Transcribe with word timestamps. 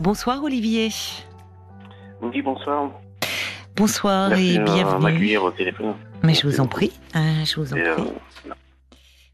Bonsoir 0.00 0.42
Olivier. 0.44 0.88
Oui, 2.20 2.42
bonsoir. 2.42 2.90
Bonsoir 3.76 4.30
Merci 4.30 4.54
et 4.54 4.58
de 4.58 4.64
bienvenue. 4.64 5.02
m'accueillir 5.02 5.44
au 5.44 5.50
téléphone. 5.50 5.94
Mais 6.22 6.34
je 6.34 6.46
vous 6.46 6.60
en 6.60 6.66
prie. 6.66 6.92
hein, 7.14 7.44
je 7.44 7.56
vous 7.60 7.72
en 7.72 7.76
Et, 7.76 7.82
prie. 7.82 8.02
euh, 8.02 8.52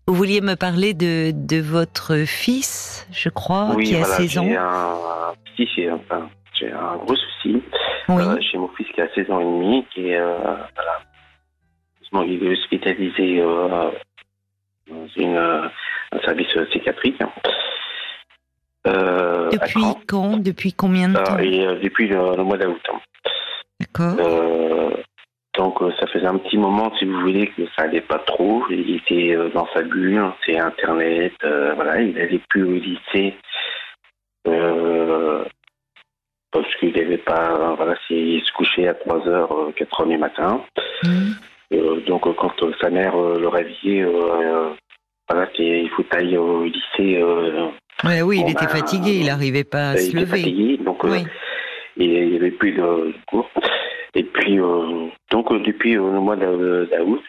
Vous 0.06 0.14
vouliez 0.14 0.40
me 0.40 0.54
parler 0.54 0.94
de, 0.94 1.32
de 1.32 1.60
votre 1.60 2.24
fils, 2.26 3.06
je 3.12 3.28
crois, 3.28 3.72
oui, 3.74 3.84
qui 3.84 3.94
a 3.96 3.98
voilà, 4.00 4.16
16 4.16 4.38
ans. 4.38 4.44
j'ai 4.44 4.56
un 4.56 5.34
petit, 5.44 5.68
j'ai 5.76 5.90
enfin, 5.90 6.28
j'ai 6.58 6.72
un 6.72 6.96
gros 6.96 7.14
souci. 7.16 7.62
Oui. 8.08 8.22
Euh, 8.24 8.38
j'ai 8.40 8.58
mon 8.58 8.68
fils 8.68 8.86
qui 8.94 9.00
a 9.00 9.08
16 9.14 9.30
ans 9.30 9.40
et 9.40 9.44
demi, 9.44 9.86
qui 9.94 10.08
est, 10.08 10.16
euh, 10.18 10.38
voilà, 10.42 12.24
il 12.26 12.44
est 12.44 12.50
hospitalisé 12.52 13.40
euh, 13.40 13.90
dans 14.90 15.06
une, 15.16 15.36
euh, 15.36 15.68
un 16.12 16.18
service 16.24 16.48
psychiatrique. 16.70 17.20
Euh, 18.86 19.50
Depuis 19.50 19.84
quand 20.08 20.38
Depuis 20.42 20.72
combien 20.72 21.08
de 21.08 21.16
Euh, 21.18 21.22
temps 21.24 21.38
et 21.38 21.66
euh, 21.66 21.76
depuis 21.80 22.08
le, 22.08 22.36
le 22.36 22.42
mois 22.42 22.56
d'août. 22.58 22.80
D'accord. 23.80 24.14
Euh, 24.18 24.90
donc 25.56 25.78
ça 26.00 26.06
faisait 26.06 26.26
un 26.26 26.38
petit 26.38 26.56
moment, 26.56 26.92
si 26.98 27.04
vous 27.04 27.20
voulez, 27.20 27.46
que 27.48 27.62
ça 27.76 27.82
allait 27.82 28.00
pas 28.00 28.18
trop. 28.20 28.64
Il 28.70 28.96
était 28.96 29.36
dans 29.54 29.68
sa 29.74 29.82
bulle, 29.82 30.22
c'est 30.44 30.58
Internet, 30.58 31.34
voilà, 31.42 32.00
il 32.00 32.14
n'allait 32.14 32.40
plus 32.48 32.64
au 32.64 32.72
lycée. 32.72 33.34
Parce 36.52 36.74
qu'il 36.76 36.92
n'avait 36.94 37.18
pas, 37.18 37.74
voilà, 37.76 37.94
il 38.10 38.42
se 38.44 38.52
couchait 38.52 38.86
à 38.88 38.92
3h, 38.94 39.74
4h 39.74 40.08
du 40.08 40.18
matin. 40.18 40.62
Euh, 41.72 42.00
donc 42.06 42.22
quand 42.36 42.52
sa 42.80 42.90
mère 42.90 43.16
euh, 43.16 43.38
le 43.40 43.48
réveillait, 43.48 44.02
euh, 44.04 44.70
voilà, 45.28 45.48
il 45.58 45.88
faut 45.90 46.02
tailler 46.02 46.36
au 46.36 46.64
lycée. 46.64 47.22
Ouais, 48.04 48.22
oui, 48.22 48.42
il 48.44 48.50
était 48.50 48.64
bah, 48.64 48.68
fatigué, 48.68 49.18
il 49.20 49.26
n'arrivait 49.26 49.64
pas 49.64 49.90
à 49.90 49.94
il 49.94 49.98
se 50.00 50.08
était 50.10 50.18
lever. 50.20 50.26
fatigué, 50.38 50.76
donc 50.84 51.04
euh, 51.04 51.10
Oui. 51.10 51.18
et 51.98 52.04
il 52.24 52.30
n'y 52.30 52.36
avait 52.36 52.50
plus 52.50 52.72
de 52.72 53.12
cours. 53.28 53.48
Et 54.14 54.24
puis, 54.24 54.58
euh, 54.58 55.06
donc, 55.30 55.50
euh, 55.50 55.58
depuis 55.60 55.94
le 55.94 56.02
mois 56.02 56.36
d'a- 56.36 56.46
d'août, 56.46 57.22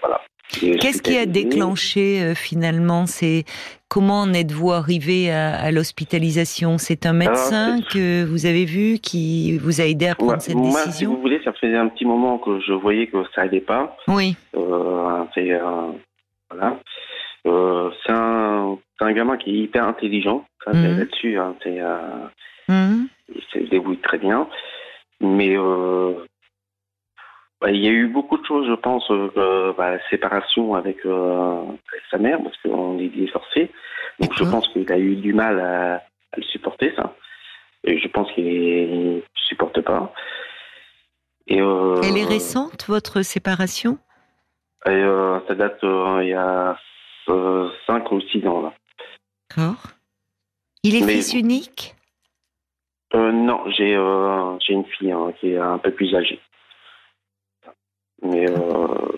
voilà. 0.00 0.20
Il 0.62 0.70
est 0.74 0.78
Qu'est-ce 0.78 1.02
qui 1.02 1.16
a 1.18 1.26
déclenché 1.26 2.32
finalement 2.34 3.04
C'est 3.06 3.44
comment 3.88 4.22
en 4.22 4.32
êtes-vous 4.32 4.72
arrivé 4.72 5.30
à, 5.30 5.54
à 5.54 5.70
l'hospitalisation? 5.70 6.78
C'est 6.78 7.04
un 7.04 7.12
médecin 7.12 7.80
que 7.92 8.24
vous 8.24 8.46
avez 8.46 8.64
vu 8.64 8.98
qui 8.98 9.58
vous 9.58 9.80
a 9.82 9.84
aidé 9.84 10.06
à 10.08 10.14
prendre 10.14 10.32
Moi, 10.32 10.40
cette 10.40 10.54
moi, 10.56 10.80
si 10.80 10.86
décision? 10.86 11.14
vous 11.14 11.20
voulez, 11.20 11.38
ça 11.44 11.52
faisait 11.52 11.76
un 11.76 11.88
petit 11.88 12.06
moment 12.06 12.38
que 12.38 12.60
je 12.66 12.72
voyais 12.72 13.06
que 13.08 13.18
ça 13.34 13.42
allait 13.42 13.60
pas. 13.60 13.94
Oui. 14.08 14.36
Euh, 14.56 15.22
c'est 15.34 15.52
euh, 15.52 15.60
voilà. 16.50 16.78
Euh, 17.46 17.90
c'est 18.04 18.12
un, 18.12 18.78
un 19.00 19.12
gamin 19.12 19.36
qui 19.36 19.50
est 19.50 19.58
hyper 19.64 19.84
intelligent. 19.84 20.44
Mhm. 20.66 20.98
Là-dessus, 20.98 21.38
hein, 21.38 21.54
euh, 21.66 22.26
Mhm. 22.68 23.08
il 23.34 23.42
se 23.52 23.58
débrouille 23.70 23.98
très 24.00 24.18
bien. 24.18 24.48
Mais 25.20 25.56
euh, 25.56 26.12
bah, 27.60 27.70
il 27.70 27.82
y 27.82 27.88
a 27.88 27.92
eu 27.92 28.06
beaucoup 28.08 28.36
de 28.36 28.44
choses, 28.44 28.66
je 28.68 28.74
pense, 28.74 29.08
bah, 29.36 29.92
la 29.92 30.08
séparation 30.10 30.74
avec, 30.74 30.98
avec 31.06 32.02
sa 32.10 32.18
mère, 32.18 32.38
parce 32.42 32.56
qu'on 32.58 32.98
est 32.98 33.08
divorcés. 33.08 33.70
Donc 34.20 34.34
je 34.34 34.44
pense 34.44 34.68
qu'il 34.68 34.90
a 34.92 34.98
eu 34.98 35.16
du 35.16 35.32
mal 35.32 35.58
à, 35.60 35.94
à 35.96 36.36
le 36.36 36.42
supporter, 36.42 36.92
ça. 36.96 37.14
Et 37.84 37.98
je 37.98 38.08
pense 38.08 38.30
qu'il 38.32 38.44
ne 39.16 39.20
supporte 39.34 39.80
pas. 39.80 40.12
Et, 41.46 41.58
Elle 41.58 42.18
est 42.18 42.24
récente, 42.28 42.84
votre 42.88 43.22
séparation? 43.22 43.98
et, 44.86 45.02
ça 45.48 45.54
date 45.54 45.78
il 45.82 46.28
y 46.28 46.34
a 46.34 46.76
5 47.86 48.12
ou 48.12 48.20
6 48.20 48.46
ans. 48.46 48.72
D'accord. 49.50 49.76
Il 50.82 50.96
est 50.96 51.04
Mais- 51.04 51.12
fils 51.14 51.34
unique? 51.34 51.94
Euh, 53.14 53.32
non, 53.32 53.62
j'ai 53.70 53.96
euh, 53.96 54.58
j'ai 54.60 54.74
une 54.74 54.84
fille 54.84 55.12
hein, 55.12 55.32
qui 55.40 55.52
est 55.52 55.58
un 55.58 55.78
peu 55.78 55.90
plus 55.90 56.14
âgée. 56.14 56.40
Mais. 58.22 58.48
Euh, 58.50 59.08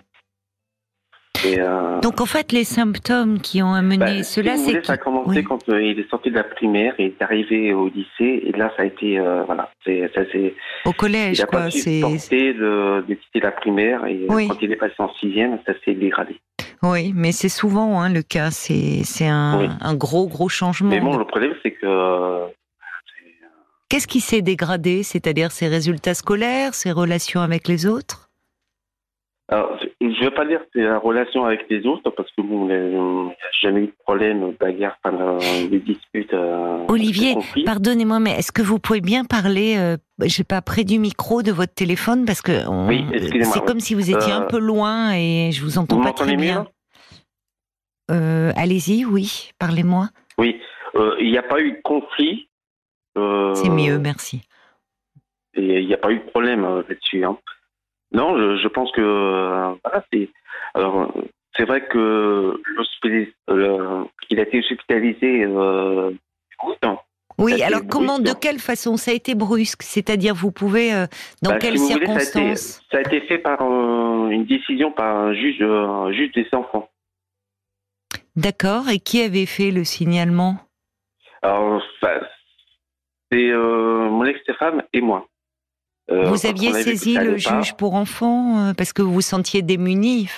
et, 1.45 1.59
euh, 1.59 2.01
Donc 2.01 2.21
en 2.21 2.27
fait, 2.27 2.53
les 2.53 2.65
symptômes 2.65 3.41
qui 3.41 3.63
ont 3.63 3.73
amené 3.73 3.97
bah, 3.99 4.23
cela, 4.23 4.57
si 4.59 4.73
c'est 4.73 4.85
ça 4.85 4.93
a 4.93 4.97
commencé 4.99 5.39
oui. 5.39 5.43
quand 5.45 5.69
euh, 5.71 5.83
il 5.83 5.99
est 5.99 6.09
sorti 6.11 6.31
de 6.31 6.35
la 6.37 6.45
primaire 6.45 6.95
et 6.99 7.07
est 7.07 7.23
arrivé 7.23 7.73
au 7.73 7.89
lycée. 7.89 8.43
Et 8.45 8.53
là, 8.53 8.71
ça 8.77 8.83
a 8.83 8.85
été. 8.87 9.19
euh, 9.19 9.43
voilà. 9.45 9.71
C'est, 9.85 10.05
au 10.85 10.91
il 10.91 10.95
collège, 10.95 11.41
n'a 11.41 11.47
quoi. 11.47 11.61
pas 11.63 11.71
C'est 11.71 12.01
de, 12.53 13.05
de 13.09 13.15
quitter 13.15 13.41
la 13.41 13.53
primaire. 13.53 14.05
Et 14.07 14.23
euh, 14.25 14.27
Oui. 14.35 14.49
quand 14.49 14.59
il 14.61 14.71
est 14.71 14.77
passé 14.77 14.95
en 14.99 15.13
sixième, 15.15 15.59
ça 15.67 15.73
s'est 15.85 15.95
dégradé. 15.95 16.39
Oui, 16.83 17.13
mais 17.15 17.33
c'est 17.33 17.49
souvent 17.49 18.01
hein, 18.01 18.09
le 18.13 18.23
cas. 18.23 18.51
C'est 18.51 19.03
c'est 19.05 19.27
un, 19.29 19.59
Oui. 19.61 19.69
un 19.81 19.95
gros 19.95 20.27
gros 20.29 20.49
changement. 20.49 20.91
Mais 20.91 21.01
bon, 21.01 21.17
le 21.17 21.27
problème, 21.27 21.53
c'est 21.63 21.73
que. 21.73 21.87
euh, 21.87 22.47
Qu'est-ce 23.89 24.07
qui 24.07 24.21
s'est 24.21 24.41
dégradé? 24.43 25.03
C'est-à-dire 25.03 25.51
ses 25.51 25.67
résultats 25.67 26.15
scolaires, 26.15 26.75
ses 26.75 26.93
relations 26.93 27.41
avec 27.41 27.67
les 27.67 27.87
autres? 27.87 28.31
Alors, 29.49 29.77
je 30.21 30.25
ne 30.27 30.29
veux 30.31 30.35
pas 30.35 30.45
dire 30.45 30.61
que 30.61 30.67
c'est 30.75 30.83
la 30.83 30.99
relation 30.99 31.45
avec 31.47 31.65
les 31.71 31.87
autres, 31.87 32.11
parce 32.11 32.31
que 32.33 32.43
bon, 32.43 32.69
a 32.69 33.33
jamais 33.63 33.81
eu 33.81 33.87
de 33.87 33.95
problème, 34.05 34.53
bagarre, 34.61 34.97
enfin, 35.03 35.17
euh, 35.19 35.69
de 35.69 35.79
disputes. 35.79 36.33
euh, 36.35 36.85
Olivier. 36.89 37.35
Pardonnez-moi, 37.65 38.21
mais 38.21 38.33
est-ce 38.33 38.53
que 38.53 38.63
vous 38.63 38.79
pouvez 38.79 39.01
bien 39.01 39.25
parler, 39.25 39.77
euh, 39.79 39.97
je 40.23 40.29
sais 40.29 40.45
pas, 40.45 40.61
près 40.61 40.85
du 40.85 40.99
micro 40.99 41.43
de 41.43 41.51
votre 41.53 41.73
téléphone 41.75 42.25
parce 42.27 42.43
que 42.43 42.69
on- 42.69 42.87
Oui, 42.89 43.05
excusez-moi, 43.13 43.55
c'est 43.55 43.65
comme 43.65 43.81
si 43.81 43.95
vous 43.95 44.11
étiez 44.11 44.33
un 44.33 44.43
Euh, 44.43 44.47
peu 44.47 44.59
loin 44.59 45.13
et 45.15 45.51
je 45.53 45.63
vous 45.65 45.79
entends 45.79 45.97
Vous 45.97 46.03
pas 46.03 46.13
très 46.13 46.37
bien. 46.37 46.67
Euh, 48.11 48.53
Allez-y, 48.57 49.05
oui, 49.05 49.51
parlez-moi. 49.59 50.09
Oui, 50.39 50.61
euh, 50.97 51.17
il 51.21 51.31
n'y 51.31 51.39
a 51.39 51.43
pas 51.43 51.61
eu 51.61 51.73
de 51.73 51.81
conflit. 51.83 52.49
euh, 53.17 53.55
C'est 53.55 53.69
mieux, 53.71 53.99
merci. 53.99 54.43
Et 55.55 55.81
il 55.81 55.87
n'y 55.87 55.95
a 55.95 55.99
pas 55.99 56.11
eu 56.13 56.19
de 56.19 56.25
problème 56.31 56.65
euh, 56.65 56.83
là-dessus. 56.89 57.25
hein. 57.25 57.39
Non, 58.13 58.37
je, 58.37 58.57
je 58.57 58.69
pense 58.69 58.91
que 58.93 59.01
euh, 59.01 59.75
voilà, 59.85 60.05
c'est. 60.13 60.29
Alors, 60.75 61.13
c'est 61.57 61.65
vrai 61.65 61.87
que 61.87 62.61
il 64.31 64.39
a 64.39 64.43
été 64.43 64.59
hospitalisé. 64.59 65.45
Euh. 65.45 66.11
Oui, 67.39 67.63
alors 67.63 67.81
comment, 67.89 68.19
de 68.19 68.33
quelle 68.33 68.59
façon? 68.59 68.97
Ça 68.99 69.13
a 69.13 69.15
été 69.15 69.35
brusque 69.35 69.83
C'est-à-dire, 69.83 70.35
vous 70.35 70.53
pouvez, 70.53 70.93
euh, 70.93 71.07
dans 71.43 71.53
Bah, 71.53 71.59
quelles 71.59 71.79
si 71.79 71.93
vous 71.95 71.99
voulez, 72.01 72.07
ça 72.07 72.13
a 72.13 72.17
été- 72.17 72.25
circonstances? 72.57 72.83
ça, 72.91 72.99
a 72.99 73.01
été 73.01 73.21
fait 73.23 73.39
par 73.39 73.63
euh, 73.63 74.29
une 74.29 74.45
décision 74.45 74.93
par 74.93 75.17
un 75.17 75.33
juge, 75.35 75.63
euh, 75.63 75.87
un 75.87 76.13
juge 76.13 76.33
des 76.33 76.47
enfants. 76.53 76.91
D'accord, 78.37 78.89
et 78.91 78.99
qui 78.99 79.23
avait 79.23 79.47
fait 79.47 79.71
le 79.71 79.85
signalement? 79.85 80.57
Alors, 81.43 81.83
ça- 82.03 82.21
c'est 83.33 83.53
mon 83.53 84.25
ex-femme 84.25 84.83
et 84.93 85.01
moi. 85.01 85.27
Euh, 86.11 86.25
Vous 86.25 86.47
aviez 86.47 86.73
saisi 86.73 87.15
le 87.15 87.33
pas, 87.33 87.37
juge 87.37 87.75
pour 87.77 87.95
enfants 87.95 88.69
euh, 88.71 88.75
parce 88.75 88.93
que 88.93 89.03
vous 89.03 89.13
vous 89.15 89.21
sentiez 89.21 89.63
démuni 89.63 90.29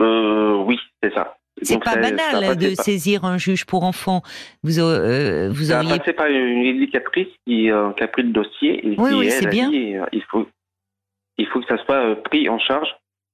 euh, 0.00 0.54
Oui, 0.64 0.78
c'est 1.02 1.12
ça. 1.14 1.36
C'est 1.62 1.82
pas 1.82 1.92
ça 1.92 2.00
banal 2.00 2.56
de 2.56 2.74
saisir 2.74 3.24
un 3.24 3.36
juge 3.36 3.66
pour 3.66 3.82
enfants. 3.84 4.22
Vous, 4.62 4.78
euh, 4.78 5.50
vous 5.52 5.72
a 5.72 5.82
auriez 5.82 5.98
passé 5.98 6.12
par 6.14 6.26
une 6.26 6.64
éducatrice 6.64 7.28
qui, 7.46 7.70
euh, 7.70 7.90
qui 7.92 8.02
a 8.02 8.08
pris 8.08 8.22
le 8.22 8.30
dossier 8.30 8.86
et 8.86 8.94
Oui, 8.98 9.10
qui 9.10 9.16
oui, 9.16 9.26
elle, 9.26 9.32
c'est 9.32 9.46
a 9.46 9.50
bien. 9.50 9.68
dit 9.70 9.94
il 10.12 10.22
faut 10.30 10.46
il 11.36 11.46
faut 11.48 11.60
que 11.60 11.66
ça 11.66 11.82
soit 11.84 12.16
pris 12.22 12.48
en 12.48 12.58
charge 12.58 12.88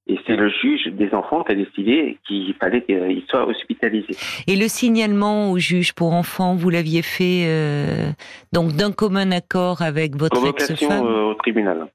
et 0.07 0.17
c'est 0.25 0.35
le 0.35 0.49
juge 0.49 0.87
des 0.93 1.13
enfants 1.13 1.43
qui 1.43 1.51
a 1.51 1.55
décidé 1.55 2.17
qu'il 2.27 2.53
fallait 2.59 2.83
qu'il 2.83 3.23
soit 3.29 3.45
hospitalisé. 3.47 4.15
Et 4.47 4.55
le 4.55 4.67
signalement 4.67 5.51
au 5.51 5.57
juge 5.57 5.93
pour 5.93 6.13
enfants, 6.13 6.55
vous 6.55 6.69
l'aviez 6.69 7.01
fait 7.01 7.43
euh, 7.45 8.09
donc 8.53 8.73
d'un 8.73 8.91
commun 8.91 9.31
accord 9.31 9.81
avec 9.81 10.15
votre 10.15 10.47
ex-femme? 10.47 11.05
euh, 11.05 11.31
au 11.31 11.33
tribunal. 11.35 11.87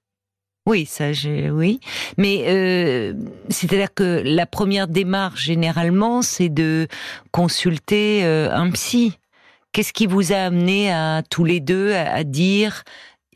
Oui, 0.64 0.84
ça, 0.84 1.12
j'ai, 1.12 1.50
oui. 1.50 1.80
Mais 2.18 2.44
euh, 2.46 3.14
c'est-à-dire 3.48 3.92
que 3.92 4.22
la 4.24 4.46
première 4.46 4.86
démarche 4.86 5.42
généralement, 5.42 6.22
c'est 6.22 6.50
de 6.50 6.86
consulter 7.32 8.24
euh, 8.24 8.48
un 8.52 8.70
psy. 8.70 9.18
Qu'est-ce 9.72 9.92
qui 9.92 10.06
vous 10.06 10.32
a 10.32 10.36
amené 10.36 10.92
à 10.92 11.22
tous 11.28 11.44
les 11.44 11.58
deux 11.58 11.92
à, 11.92 12.12
à 12.12 12.24
dire 12.24 12.84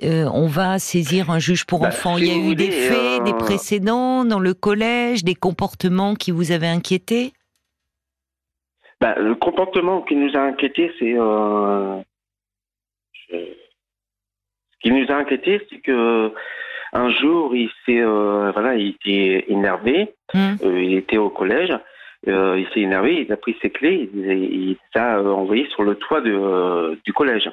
euh, 0.02 0.24
on 0.32 0.46
va 0.46 0.78
saisir 0.78 1.30
un 1.30 1.38
juge 1.38 1.64
pour 1.64 1.80
Bah, 1.80 1.88
enfants 1.88 2.16
si 2.16 2.24
Il 2.24 2.28
y 2.28 2.30
a 2.30 2.50
eu 2.50 2.54
des 2.54 2.70
faits, 2.70 3.20
euh, 3.20 3.24
des 3.24 3.34
précédents 3.34 4.24
dans 4.24 4.40
le 4.40 4.54
collège, 4.54 5.24
des 5.24 5.34
comportements 5.34 6.14
qui 6.14 6.30
vous 6.30 6.52
avaient 6.52 6.66
inquiété? 6.68 7.32
Bah, 9.00 9.14
le 9.18 9.34
comportement 9.34 10.02
qui 10.02 10.16
nous 10.16 10.34
a 10.36 10.40
inquiété, 10.40 10.90
c'est 10.98 11.14
euh, 11.18 11.98
je- 13.30 13.36
ce 13.36 14.78
qui 14.80 14.90
nous 14.90 15.06
a 15.10 15.16
inquiété, 15.16 15.60
c'est 15.70 15.80
que 15.80 16.32
un 16.92 17.10
jour, 17.10 17.54
il 17.54 17.68
s'est 17.84 18.00
euh, 18.00 18.52
voilà, 18.52 18.74
il 18.74 18.90
était 18.90 19.44
énervé. 19.48 20.14
Hum. 20.34 20.56
Euh, 20.62 20.82
il 20.82 20.94
était 20.94 21.18
au 21.18 21.30
collège. 21.30 21.72
euh, 22.28 22.58
il 22.58 22.66
s'est 22.72 22.80
énervé. 22.80 23.22
Il 23.22 23.32
a 23.32 23.36
pris 23.36 23.56
ses 23.62 23.70
clés. 23.70 24.10
Il, 24.14 24.20
il 24.30 24.76
a 24.94 25.18
euh, 25.18 25.30
envoyées 25.30 25.68
sur 25.70 25.82
le 25.82 25.94
toit 25.96 26.20
de, 26.20 26.32
euh, 26.32 26.96
du 27.04 27.12
collège. 27.12 27.50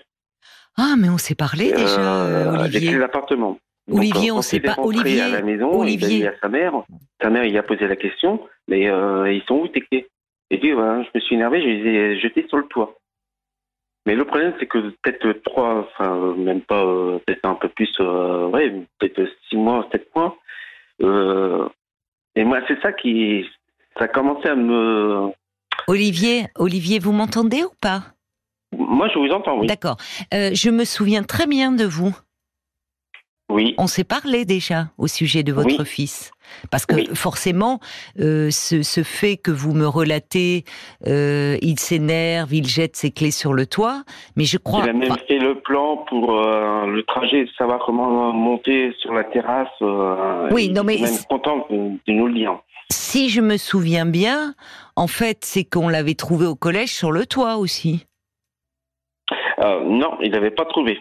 Ah, 0.78 0.96
mais 0.98 1.10
on 1.10 1.18
s'est 1.18 1.36
parlé 1.36 1.72
déjà, 1.72 2.26
euh, 2.26 2.64
Olivier. 2.64 2.94
de 2.94 2.98
l'appartement. 2.98 3.58
Olivier, 3.92 4.30
euh, 4.30 4.34
on 4.34 4.36
quand 4.38 4.42
sait 4.42 4.60
pas. 4.60 4.76
Olivier, 4.78 5.22
à 5.22 5.30
la 5.30 5.42
maison, 5.42 5.72
Olivier. 5.80 6.08
il 6.18 6.28
a 6.28 6.32
dit 6.32 6.36
à 6.36 6.40
sa 6.42 6.50
mère. 6.50 6.74
Sa 7.22 7.30
mère, 7.30 7.44
il 7.46 7.58
a 7.58 7.64
posé 7.64 7.88
la 7.88 7.96
question. 7.96 8.40
Mais 8.68 8.90
euh, 8.90 9.32
ils 9.32 9.44
sont 9.44 9.56
où 9.56 9.68
tes 9.68 9.82
clés? 9.82 10.08
Il 10.50 10.60
dit, 10.60 10.74
ouais, 10.74 11.04
je 11.04 11.10
me 11.14 11.20
suis 11.20 11.36
énervé. 11.36 11.62
Je 11.62 11.68
les 11.68 11.90
ai 11.90 12.20
jetées 12.20 12.46
sur 12.48 12.58
le 12.58 12.66
toit. 12.68 12.96
Mais 14.06 14.16
le 14.16 14.26
problème, 14.26 14.54
c'est 14.60 14.66
que 14.66 14.90
peut-être 15.02 15.42
trois, 15.44 15.88
enfin, 15.92 16.36
même 16.38 16.62
pas, 16.62 16.84
euh, 16.84 17.20
peut-être 17.26 17.46
un 17.46 17.56
peu 17.56 17.70
plus, 17.70 17.90
euh, 18.00 18.48
ouais, 18.50 18.70
peut-être 19.00 19.30
six 19.50 19.56
mois, 19.56 19.88
sept 19.92 20.14
mois. 20.16 20.38
Euh, 21.02 21.68
et 22.36 22.44
moi, 22.44 22.60
c'est 22.68 22.82
ça 22.82 22.92
qui, 22.92 23.46
ça 23.98 24.06
a 24.06 24.08
commencé 24.08 24.48
à 24.50 24.56
me. 24.56 25.32
Olivier, 25.88 26.48
Olivier, 26.56 27.00
vous 27.00 27.14
m'entendez 27.14 27.64
ou 27.64 27.72
pas? 27.80 28.04
Moi, 28.94 29.10
je 29.14 29.20
vous 29.20 29.30
entends, 29.30 29.58
oui. 29.60 29.68
D'accord. 29.68 29.98
Euh, 30.34 30.52
je 30.54 30.70
me 30.70 30.86
souviens 30.86 31.24
très 31.24 31.48
bien 31.48 31.72
de 31.72 31.86
vous. 31.86 32.16
Oui. 33.52 33.76
On 33.78 33.88
s'est 33.88 34.04
parlé 34.06 34.46
déjà 34.46 34.88
au 34.98 35.08
sujet 35.08 35.44
de 35.44 35.52
votre 35.54 35.80
Oui. 35.80 35.86
fils. 35.86 36.32
Parce 36.72 36.86
que 36.86 36.96
Oui. 36.96 37.10
forcément, 37.14 37.80
euh, 38.20 38.50
ce, 38.50 38.82
ce 38.84 39.04
fait 39.04 39.38
que 39.38 39.52
vous 39.52 39.74
me 39.74 39.86
relatez, 39.86 40.64
euh, 41.08 41.58
il 41.62 41.78
s'énerve, 41.78 42.54
il 42.54 42.66
jette 42.68 42.96
ses 42.96 43.12
clés 43.12 43.32
sur 43.32 43.54
le 43.54 43.66
toit, 43.68 44.04
mais 44.36 44.46
je 44.46 44.58
crois... 44.58 44.82
Il 44.86 44.90
a 44.90 44.94
même 44.94 45.16
fait 45.28 45.40
le 45.40 45.60
plan 45.60 45.98
pour 46.10 46.38
euh, 46.40 46.88
le 46.88 47.04
trajet, 47.04 47.46
savoir 47.58 47.80
comment 47.86 48.32
monter 48.34 48.94
sur 49.00 49.14
la 49.14 49.24
terrasse. 49.26 49.68
Oui, 50.52 50.70
non, 50.70 50.84
mais 50.84 50.98
est 50.98 51.02
même 51.02 51.14
c'est- 51.14 51.28
content 51.28 51.68
de, 51.70 51.76
de 52.08 52.14
nous 52.14 52.28
le 52.28 52.34
dire. 52.34 52.58
si 52.92 53.30
je 53.30 53.42
me 53.42 53.58
souviens 53.58 54.06
bien, 54.06 54.56
en 54.96 55.08
fait, 55.08 55.40
c'est 55.44 55.64
qu'on 55.66 55.90
l'avait 55.90 56.16
trouvé 56.16 56.46
au 56.48 56.56
collège 56.56 56.94
sur 56.94 57.12
le 57.12 57.26
toit 57.26 57.58
aussi. 57.58 58.06
Euh, 59.64 59.84
non, 59.84 60.18
il 60.22 60.32
n'avait 60.32 60.52
pas 60.52 60.66
trouvé. 60.66 61.00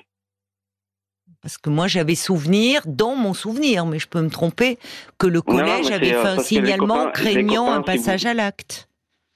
Parce 1.41 1.59
que 1.59 1.71
moi, 1.71 1.89
j'avais 1.89 2.15
souvenir, 2.15 2.83
dans 2.87 3.17
mon 3.17 3.35
souvenir, 3.35 3.85
mais 3.87 3.99
je 3.99 4.07
peux 4.07 4.23
me 4.23 4.31
tromper, 4.31 4.79
que 5.19 5.27
le 5.27 5.43
collège 5.43 5.91
avait 5.91 6.15
euh, 6.15 6.23
fait 6.23 6.29
un 6.29 6.37
les 6.37 6.43
signalement 6.43 7.07
copains- 7.07 7.25
les 7.25 7.33
craignant 7.33 7.73
un 7.73 7.83
passage 7.83 8.27
à 8.27 8.35
l'acte. 8.35 8.89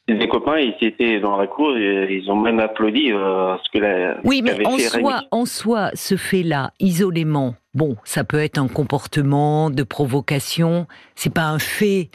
Des 0.09 0.29
copains, 0.29 0.59
ils 0.61 0.77
étaient 0.87 1.19
dans 1.19 1.37
la 1.37 1.49
cour 1.49 1.77
et 1.77 2.07
ils 2.15 2.31
ont 2.31 2.37
même 2.37 2.61
applaudi 2.61 3.11
euh, 3.11 3.57
ce 3.65 3.71
que 3.73 3.79
la. 3.83 4.19
Oui, 4.23 4.41
mais 4.41 4.65
en 4.65 4.79
soi, 4.79 5.23
en 5.33 5.47
soi, 5.47 5.91
ce 5.95 6.17
fait-là, 6.17 6.71
isolément, 6.79 7.57
bon, 7.75 7.97
ça 8.05 8.23
peut 8.23 8.39
être 8.39 8.59
un 8.59 8.69
comportement 8.69 9.69
de 9.69 9.83
provocation. 9.83 10.87
C'est 11.17 11.35
pas 11.35 11.47
un 11.47 11.59
fait. 11.59 12.11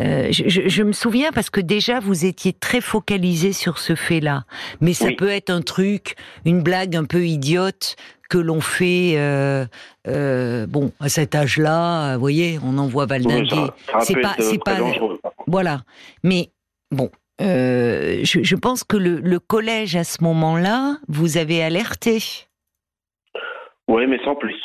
Euh, 0.00 0.28
je, 0.30 0.82
me 0.82 0.92
souviens 0.92 1.30
parce 1.30 1.50
que 1.50 1.60
déjà 1.60 2.00
vous 2.00 2.24
étiez 2.24 2.52
très 2.52 2.80
focalisé 2.80 3.52
sur 3.52 3.78
ce 3.78 3.94
fait-là, 3.94 4.44
mais 4.80 4.94
ça 4.94 5.06
Oui. 5.06 5.16
peut 5.16 5.28
être 5.28 5.50
un 5.50 5.60
truc, 5.62 6.14
une 6.46 6.62
blague 6.62 6.96
un 6.96 7.04
peu 7.04 7.24
idiote 7.26 7.96
que 8.30 8.38
l'on 8.38 8.60
fait. 8.60 9.14
euh, 9.16 9.66
euh, 10.08 10.66
bon, 10.66 10.92
à 11.00 11.08
cet 11.08 11.34
âge-là, 11.34 12.14
vous 12.14 12.20
voyez, 12.20 12.58
on 12.64 12.78
en 12.78 12.86
voit 12.86 13.04
Oui, 13.04 13.10
valdinguer. 13.10 13.66
c'est 14.00 14.20
pas- 14.20 14.36
c'est 14.38 14.62
pas-. 14.64 14.78
Voilà. 15.46 15.82
Mais 16.22 16.50
bon, 16.90 17.10
euh, 17.42 18.20
je, 18.22 18.42
je 18.42 18.56
pense 18.56 18.84
que 18.84 18.96
le, 18.96 19.20
le 19.20 19.38
collège 19.38 19.96
à 19.96 20.04
ce 20.04 20.22
moment-là, 20.24 20.96
vous 21.08 21.36
avez 21.36 21.62
alerté. 21.62 22.22
Oui, 23.88 24.06
mais 24.06 24.18
sans 24.24 24.36
plus. 24.36 24.56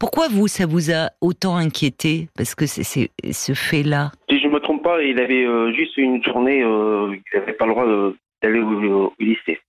Pourquoi 0.00 0.28
vous, 0.28 0.48
ça 0.48 0.64
vous 0.64 0.90
a 0.90 1.10
autant 1.20 1.56
inquiété 1.56 2.28
Parce 2.34 2.54
que 2.54 2.64
c'est 2.66 3.10
ce 3.32 3.52
fait-là. 3.52 4.10
Si 4.30 4.40
je 4.40 4.48
me 4.48 4.58
trompe 4.58 4.82
pas, 4.82 5.02
il 5.02 5.20
avait 5.20 5.44
euh, 5.44 5.72
juste 5.74 5.94
une 5.98 6.24
journée, 6.24 6.62
euh, 6.64 7.14
il 7.14 7.38
n'avait 7.38 7.52
pas 7.52 7.66
le 7.66 7.72
droit 7.72 7.86
de- 7.86 8.16
d'aller 8.42 8.60
au, 8.60 9.12
lycée. 9.20 9.60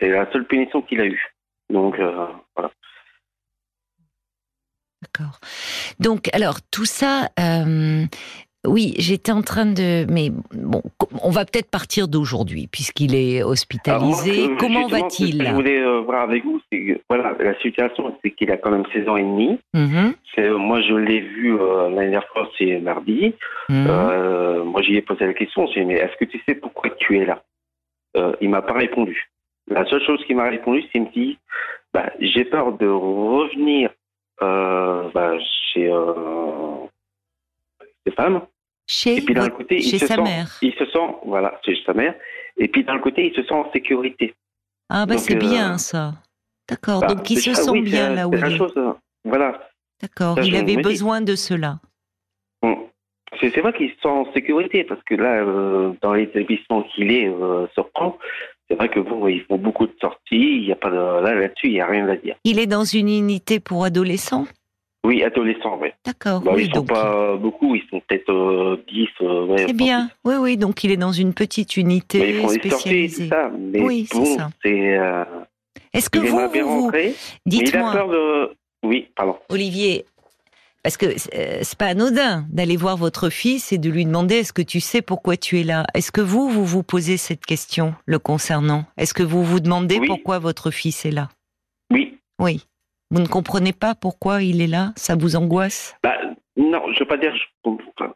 C'est 0.00 0.08
la 0.08 0.30
seule 0.32 0.46
punition 0.46 0.80
qu'il 0.80 0.98
a 1.02 1.04
eue. 1.04 1.22
Donc, 1.70 1.98
euh, 1.98 2.26
voilà. 2.56 2.70
D'accord. 5.02 5.38
Donc, 6.00 6.30
alors, 6.32 6.60
tout 6.70 6.86
ça, 6.86 7.28
euh, 7.38 8.06
oui, 8.66 8.94
j'étais 8.98 9.32
en 9.32 9.42
train 9.42 9.66
de. 9.66 10.06
Mais 10.10 10.30
bon, 10.52 10.82
on 11.22 11.30
va 11.30 11.44
peut-être 11.44 11.70
partir 11.70 12.08
d'aujourd'hui, 12.08 12.68
puisqu'il 12.70 13.14
est 13.14 13.42
moi, 13.42 13.52
hospitalisé. 13.52 14.48
Comment 14.58 14.80
justement, 14.80 14.88
ce 14.88 14.94
que 14.94 15.00
va-t-il? 15.00 15.46
Je 15.46 15.52
voulais 15.52 15.80
euh, 15.80 16.00
voir 16.00 16.22
avec 16.22 16.44
vous, 16.44 16.60
c'est 16.70 16.78
que, 16.84 17.00
voilà, 17.08 17.34
la 17.38 17.58
situation, 17.60 18.16
c'est 18.22 18.30
qu'il 18.32 18.50
a 18.50 18.56
quand 18.56 18.70
même 18.70 18.84
16 18.92 19.08
ans 19.08 19.16
et 19.16 19.22
demi. 19.22 19.58
Mhm, 19.74 20.14
C'est, 20.34 20.44
euh, 20.44 20.58
moi, 20.58 20.80
je 20.82 20.94
l'ai 20.94 21.20
vu 21.20 21.54
euh, 21.54 21.88
l'année 21.88 22.10
dernière 22.10 22.28
fois, 22.28 22.48
c'est 22.58 22.78
mardi. 22.78 23.34
mhm. 23.68 23.86
Euh, 23.88 24.64
moi, 24.64 24.82
j'y 24.82 24.96
ai 24.96 25.02
posé 25.02 25.26
la 25.26 25.34
question. 25.34 25.66
J'ai 25.68 25.80
dit, 25.80 25.86
mais 25.86 25.94
est-ce 25.94 26.16
que 26.18 26.24
tu 26.24 26.40
sais 26.46 26.54
pourquoi 26.54 26.90
tu 26.90 27.18
es 27.18 27.24
là? 27.24 27.42
Il 28.40 28.48
m'a 28.48 28.62
pas 28.62 28.72
répondu. 28.72 29.28
La 29.68 29.84
seule 29.90 30.02
chose 30.02 30.24
qu'il 30.24 30.36
m'a 30.36 30.48
répondu, 30.48 30.80
c'est 30.84 30.88
qu'il 30.92 31.02
me 31.02 31.12
dit, 31.12 31.38
bah, 31.92 32.10
j'ai 32.18 32.46
peur 32.46 32.72
de 32.72 32.86
revenir 32.86 33.90
bah, 34.40 35.34
chez 35.72 35.90
euh, 35.90 36.86
Stéphane. 38.00 38.40
Chez, 38.86 39.16
Et 39.16 39.20
puis 39.20 39.34
d'un 39.34 39.48
côté, 39.50 39.80
chez 39.80 39.98
sa 39.98 40.14
sent, 40.14 40.22
mère. 40.22 40.58
il 40.62 40.72
se 40.74 40.86
sent, 40.86 41.08
voilà, 41.24 41.60
chez 41.64 41.76
sa 41.84 41.92
mère. 41.92 42.14
Et 42.56 42.68
puis 42.68 42.84
d'un 42.84 42.98
côté, 42.98 43.26
il 43.26 43.34
se 43.34 43.42
sent 43.42 43.54
en 43.54 43.70
sécurité. 43.72 44.34
Ah, 44.88 45.06
bah 45.06 45.18
c'est 45.18 45.34
euh, 45.34 45.38
bien 45.38 45.78
ça. 45.78 46.14
D'accord. 46.68 47.00
Bah, 47.00 47.08
Donc, 47.08 47.28
il 47.30 47.38
se 47.38 47.54
sent 47.54 47.70
oui, 47.70 47.82
bien 47.82 48.14
là 48.14 48.28
où 48.28 48.34
il 48.34 48.44
est. 48.44 48.56
chose, 48.56 48.72
euh, 48.76 48.92
voilà. 49.24 49.68
D'accord. 50.00 50.38
Il 50.42 50.54
avait 50.56 50.76
besoin 50.76 51.20
de 51.20 51.34
cela. 51.34 51.80
Bon. 52.62 52.88
C'est 53.40 53.60
vrai 53.60 53.72
qu'il 53.72 53.90
se 53.90 53.96
sent 54.00 54.08
en 54.08 54.32
sécurité 54.32 54.84
parce 54.84 55.02
que 55.02 55.14
là, 55.14 55.42
euh, 55.42 55.92
dans 56.00 56.14
l'établissement 56.14 56.82
qu'il 56.82 57.10
est 57.12 57.28
euh, 57.28 57.66
Caen, 57.94 58.16
c'est 58.68 58.76
vrai 58.76 58.88
que 58.88 59.00
bon, 59.00 59.26
ils 59.28 59.42
font 59.42 59.58
beaucoup 59.58 59.86
de 59.86 59.94
sorties. 60.00 60.16
Il 60.30 60.64
y 60.64 60.72
a 60.72 60.76
pas 60.76 60.90
de 60.90 60.96
là 60.96 61.34
là-dessus, 61.34 61.66
il 61.66 61.72
y 61.72 61.80
a 61.80 61.86
rien 61.86 62.08
à 62.08 62.16
dire. 62.16 62.36
Il 62.44 62.58
est 62.58 62.66
dans 62.66 62.84
une 62.84 63.08
unité 63.08 63.60
pour 63.60 63.84
adolescents? 63.84 64.46
Oui, 65.06 65.22
adolescents. 65.22 65.78
D'accord. 66.04 66.40
Bah, 66.40 66.52
oui, 66.54 66.64
ils 66.64 66.74
sont 66.74 66.80
donc 66.80 66.88
pas 66.88 67.36
beaucoup, 67.36 67.74
ils 67.76 67.82
sont 67.90 68.00
peut-être 68.08 68.32
euh, 68.32 68.82
10. 68.88 69.08
euh, 69.22 69.46
ouais, 69.46 69.64
c'est 69.68 69.72
bien. 69.72 70.10
Oui, 70.24 70.34
oui. 70.38 70.56
Donc 70.56 70.82
il 70.84 70.90
est 70.90 70.96
dans 70.96 71.12
une 71.12 71.32
petite 71.32 71.76
Mais 71.76 71.82
unité 71.82 72.30
ils 72.30 72.40
font 72.40 72.48
des 72.48 72.68
sorties, 72.70 72.78
spécialisée. 73.08 73.24
tout 73.24 73.28
ça. 73.30 73.50
Mais 73.56 73.80
Oui, 73.82 74.08
c'est 74.10 74.24
ça. 74.36 74.50
c'est. 74.64 74.98
Euh, 74.98 75.24
Est-ce 75.92 76.10
que 76.10 76.18
vous, 76.18 76.40
il 76.54 76.60
a 76.98 77.08
dites-moi, 77.46 77.92
peur 77.92 78.08
de. 78.08 78.56
Oui, 78.82 79.08
pardon. 79.16 79.36
Olivier, 79.48 80.04
parce 80.82 80.96
que 80.96 81.06
euh, 81.06 81.58
c'est 81.62 81.78
pas 81.78 81.86
anodin 81.86 82.44
d'aller 82.50 82.76
voir 82.76 82.96
votre 82.96 83.30
fils 83.30 83.72
et 83.72 83.78
de 83.78 83.88
lui 83.90 84.04
demander 84.04 84.36
est-ce 84.36 84.52
que 84.52 84.62
tu 84.62 84.80
sais 84.80 85.02
pourquoi 85.02 85.36
tu 85.36 85.60
es 85.60 85.64
là? 85.64 85.84
Est-ce 85.94 86.10
que 86.12 86.20
vous, 86.20 86.48
vous 86.48 86.64
vous 86.64 86.82
posez 86.82 87.16
cette 87.16 87.44
question 87.46 87.94
le 88.06 88.18
concernant? 88.18 88.84
Est-ce 88.96 89.14
que 89.14 89.22
vous 89.22 89.44
vous 89.44 89.60
demandez 89.60 89.98
Oui. 90.00 90.06
pourquoi 90.08 90.38
votre 90.38 90.70
fils 90.70 91.04
est 91.06 91.10
là? 91.12 91.28
Oui. 91.92 92.18
Oui. 92.40 92.64
Vous 93.10 93.20
ne 93.20 93.26
comprenez 93.28 93.72
pas 93.72 93.94
pourquoi 93.94 94.42
il 94.42 94.60
est 94.60 94.66
là? 94.66 94.92
Ça 94.96 95.14
vous 95.16 95.36
angoisse? 95.36 95.94
Bah, 96.02 96.16
non, 96.56 96.92
je 96.92 97.00
veux 97.00 97.06
pas 97.06 97.16
dire. 97.16 97.34
Je 97.36 97.44
comprends. 97.62 98.12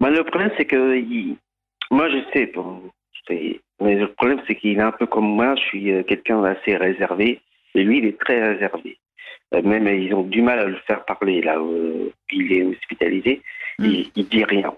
Bah, 0.00 0.10
le 0.10 0.22
problème, 0.24 0.52
c'est 0.56 0.64
que 0.66 0.96
il- 0.96 1.36
moi, 1.90 2.08
je 2.10 2.18
sais. 2.32 2.46
Bon, 2.54 2.82
mais 3.80 3.94
le 3.96 4.12
problème, 4.12 4.40
c'est 4.46 4.54
qu'il 4.56 4.78
est 4.78 4.82
un 4.82 4.92
peu 4.92 5.06
comme 5.06 5.26
moi. 5.28 5.54
Je 5.56 5.60
suis 5.62 5.92
euh, 5.92 6.02
quelqu'un 6.02 6.40
d'assez 6.42 6.76
réservé. 6.76 7.40
Et 7.74 7.82
lui, 7.84 7.98
il 7.98 8.06
est 8.06 8.18
très 8.18 8.40
réservé. 8.52 8.98
Euh, 9.54 9.62
Même 9.62 9.86
ils 9.88 10.14
ont 10.14 10.22
du 10.22 10.40
mal 10.42 10.58
à 10.60 10.64
le 10.64 10.76
faire 10.86 11.04
parler 11.04 11.42
là 11.42 11.60
où 11.62 12.10
il 12.32 12.52
est 12.52 12.62
hospitalisé. 12.64 13.42
Il, 13.80 14.10
il 14.16 14.28
dit 14.28 14.44
rien. 14.44 14.74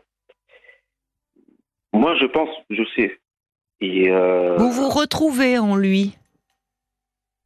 Moi, 1.93 2.15
je 2.21 2.27
pense, 2.27 2.49
je 2.71 2.83
sais. 2.97 3.19
Et, 3.81 4.11
euh, 4.11 4.57
Vous 4.59 4.71
vous 4.73 4.89
retrouvez 4.89 5.59
en 5.59 5.75
lui 5.77 6.17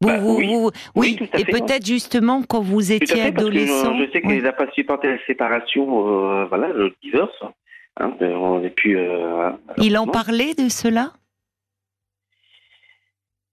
vous, 0.01 0.07
Bah, 0.09 0.17
vous- 0.19 0.37
oui. 0.37 0.47
vous- 0.47 0.71
Oui, 0.95 1.17
à 1.33 1.39
et 1.39 1.45
peut-être 1.45 1.85
justement 1.85 2.41
quand 2.43 2.61
vous 2.61 2.91
étiez 2.91 3.15
fait, 3.15 3.31
que 3.31 3.39
adolescent. 3.39 3.95
je, 3.97 4.05
je 4.05 4.11
sais 4.11 4.21
qu'il 4.21 4.29
Oui. 4.31 4.41
n'a 4.41 4.51
pas 4.53 4.69
supporté 4.71 5.07
la 5.09 5.17
séparation, 5.25 6.07
euh, 6.41 6.45
voilà, 6.45 6.67
le 6.69 6.93
divorce. 7.01 7.41
Hein, 7.97 8.11
on 8.19 8.61
est 8.63 8.69
plus. 8.71 8.97
euh, 8.97 9.51
Il 9.77 9.97
en 9.97 10.05
parlait 10.07 10.53
de 10.53 10.67
cela? 10.67 11.13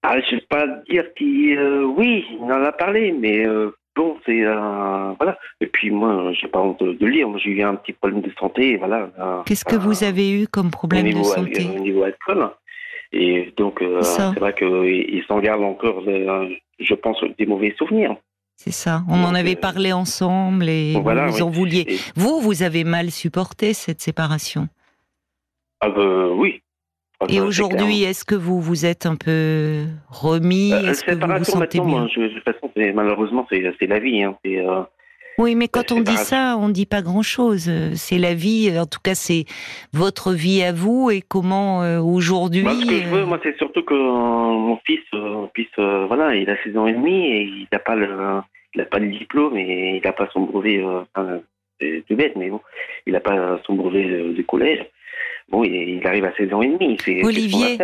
Ah, 0.02 0.18
je 0.20 0.34
ne 0.34 0.40
vais 0.40 0.46
pas 0.48 0.66
dire 0.90 1.14
qu'il. 1.14 1.56
euh, 1.56 1.84
oui, 1.84 2.24
il 2.32 2.42
en 2.52 2.64
a 2.64 2.72
parlé, 2.72 3.12
mais 3.12 3.46
euh, 3.46 3.70
bon, 3.94 4.16
c'est. 4.26 4.42
euh, 4.44 5.12
voilà. 5.16 5.38
Et 5.60 5.66
puis 5.68 5.92
moi, 5.92 6.32
j'ai 6.32 6.48
pas 6.48 6.58
honte 6.60 6.82
de. 6.82 7.24
Moi, 7.24 7.38
j'ai 7.38 7.50
eu 7.50 7.62
un 7.62 7.76
petit 7.76 7.92
problème 7.92 8.20
de 8.20 8.32
santé, 8.36 8.76
voilà. 8.78 9.10
euh, 9.20 9.42
Qu'est-ce 9.46 9.64
que 9.64 9.76
euh, 9.76 9.78
vous 9.78 10.02
avez 10.02 10.32
eu 10.42 10.48
comme 10.48 10.72
problème 10.72 11.08
de 11.08 11.22
santé? 11.22 11.64
au 11.72 11.78
niveau 11.78 12.02
alcool. 12.02 12.50
Et 13.12 13.52
donc, 13.56 13.82
euh, 13.82 14.00
C'est 14.02 14.38
vrai 14.38 14.54
qu'il 14.54 15.22
s'en 15.28 15.38
garde 15.40 15.62
encore, 15.62 16.02
euh, 16.06 16.48
je 16.80 16.94
pense, 16.94 17.18
des 17.38 17.46
mauvais 17.46 17.74
souvenirs. 17.78 18.16
C'est 18.56 18.70
ça. 18.72 19.02
On 19.08 19.22
en 19.24 19.34
avait 19.34 19.56
euh, 19.56 19.60
parlé 19.60 19.92
ensemble 19.92 20.68
et 20.68 20.98
voilà, 21.00 21.26
vous 21.26 21.36
oui. 21.36 21.42
en 21.42 21.50
vouliez. 21.50 21.84
Et- 21.88 21.96
Vous, 22.16 22.40
vous 22.40 22.62
avez 22.62 22.84
mal 22.84 23.10
supporté 23.10 23.74
cette 23.74 24.00
séparation. 24.00 24.68
ah, 25.80 25.88
bah, 25.90 26.28
oui. 26.28 26.62
Ah, 27.20 27.26
Et 27.28 27.34
c'est 27.34 27.40
aujourd'hui, 27.40 28.02
est-ce 28.02 28.24
que 28.24 28.34
vous 28.34 28.60
vous 28.60 28.84
êtes 28.86 29.06
un 29.06 29.16
peu 29.16 29.84
remis? 30.08 30.72
Euh, 30.72 30.90
Est-ce 30.90 31.04
que 31.04 31.12
vous 31.12 31.38
vous 31.38 31.44
sentez 31.44 31.80
moi, 31.80 32.08
je, 32.14 32.20
de 32.20 32.28
toute 32.28 32.44
façon, 32.44 32.70
malheureusement, 32.94 33.46
c'est 33.50 33.86
la 33.86 33.98
vie. 34.00 34.22
Hein, 34.22 34.36
euh, 34.46 34.82
Oui, 35.38 35.54
mais 35.54 35.68
quand 35.68 35.92
on 35.92 36.00
dit 36.00 36.16
ça, 36.16 36.56
on 36.58 36.68
dit 36.68 36.86
pas 36.86 37.02
grand-chose. 37.02 37.70
C'est 37.94 38.18
la 38.18 38.34
vie. 38.34 38.72
En 38.78 38.86
tout 38.86 39.00
cas, 39.02 39.14
c'est 39.14 39.44
votre 39.92 40.32
vie 40.32 40.62
à 40.62 40.72
vous 40.72 41.10
et 41.10 41.22
comment 41.22 41.82
euh, 41.82 42.00
aujourd'hui. 42.00 42.62
Moi, 42.62 42.74
ce 42.74 42.86
que 42.86 43.02
je 43.02 43.08
veux, 43.08 43.22
euh, 43.22 43.26
moi, 43.26 43.40
c'est 43.42 43.56
surtout 43.56 43.82
que 43.82 43.94
mon 43.94 44.78
fils 44.84 45.00
euh, 45.14 45.46
puisse, 45.52 45.66
euh, 45.78 46.06
voilà, 46.06 46.34
il 46.36 46.48
a 46.50 46.56
16 46.62 46.76
ans 46.76 46.86
et 46.86 46.92
demi 46.92 47.26
et 47.26 47.42
il 47.42 47.68
n'a 47.72 47.78
pas 47.78 47.94
le, 47.94 48.40
il 48.74 48.80
a 48.80 48.84
pas 48.84 48.98
le 48.98 49.08
diplôme 49.08 49.56
et 49.56 49.96
il 49.96 50.02
n'a 50.04 50.12
pas 50.12 50.28
son 50.32 50.40
brevet, 50.40 50.78
euh, 50.78 51.02
enfin, 51.14 51.40
c'est 51.80 52.04
tout 52.08 52.16
bête, 52.16 52.36
mais 52.36 52.50
bon, 52.50 52.60
il 53.06 53.12
n'a 53.12 53.20
pas 53.20 53.60
son 53.66 53.74
brevet 53.74 54.04
de 54.04 54.42
collège. 54.42 54.84
Bon, 55.50 55.64
il, 55.64 56.00
arrive 56.06 56.24
à 56.24 56.34
16 56.36 56.52
ans 56.52 56.62
et 56.62 56.68
demi. 56.68 56.96
Olivier, 57.22 57.78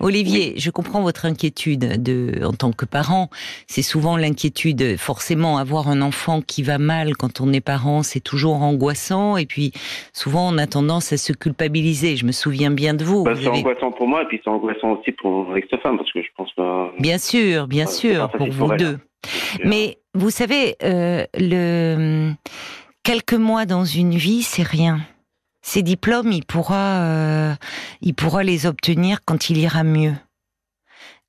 Olivier, 0.00 0.54
je 0.56 0.70
comprends 0.70 1.02
votre 1.02 1.26
inquiétude 1.26 2.02
de, 2.02 2.44
en 2.44 2.52
tant 2.52 2.72
que 2.72 2.84
parent. 2.84 3.28
C'est 3.66 3.82
souvent 3.82 4.16
l'inquiétude, 4.16 4.96
forcément, 4.98 5.58
avoir 5.58 5.88
un 5.88 6.02
enfant 6.02 6.40
qui 6.40 6.62
va 6.62 6.78
mal 6.78 7.16
quand 7.16 7.40
on 7.40 7.52
est 7.52 7.60
parent, 7.60 8.02
c'est 8.02 8.20
toujours 8.20 8.62
angoissant. 8.62 9.36
Et 9.36 9.46
puis, 9.46 9.72
souvent, 10.12 10.48
on 10.52 10.58
a 10.58 10.66
tendance 10.66 11.12
à 11.12 11.16
se 11.16 11.32
culpabiliser. 11.32 12.16
Je 12.16 12.26
me 12.26 12.32
souviens 12.32 12.70
bien 12.70 12.94
de 12.94 13.04
vous. 13.04 13.24
Bah, 13.24 13.34
c'est 13.34 13.48
angoissant 13.48 13.92
pour 13.92 14.08
moi, 14.08 14.22
et 14.22 14.26
puis 14.26 14.40
c'est 14.42 14.50
angoissant 14.50 14.92
aussi 14.92 15.12
pour 15.12 15.52
cette 15.70 15.80
femme, 15.80 15.96
parce 15.96 16.12
que 16.12 16.22
je 16.22 16.28
pense 16.36 16.52
que. 16.56 17.00
Bien 17.00 17.18
sûr, 17.18 17.66
bien 17.66 17.86
sûr, 17.86 18.30
pour 18.30 18.50
vous 18.50 18.76
deux. 18.76 18.98
Mais 19.64 19.98
vous 20.14 20.30
savez, 20.30 20.76
euh, 20.82 21.24
le 21.34 22.32
quelques 23.02 23.34
mois 23.34 23.66
dans 23.66 23.84
une 23.84 24.14
vie, 24.14 24.42
c'est 24.42 24.62
rien. 24.62 24.98
Ces 25.66 25.82
diplômes, 25.82 26.30
il 26.30 26.44
pourra, 26.44 27.04
euh, 27.04 27.54
il 28.02 28.14
pourra 28.14 28.44
les 28.44 28.66
obtenir 28.66 29.20
quand 29.24 29.48
il 29.48 29.56
ira 29.56 29.82
mieux. 29.82 30.14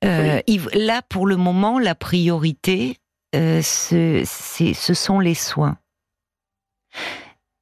Euh, 0.04 0.42
là, 0.74 1.00
pour 1.08 1.26
le 1.26 1.36
moment, 1.36 1.78
la 1.78 1.94
priorité, 1.94 2.98
euh, 3.34 3.62
ce, 3.62 4.24
ce 4.26 4.94
sont 4.94 5.20
les 5.20 5.34
soins. 5.34 5.78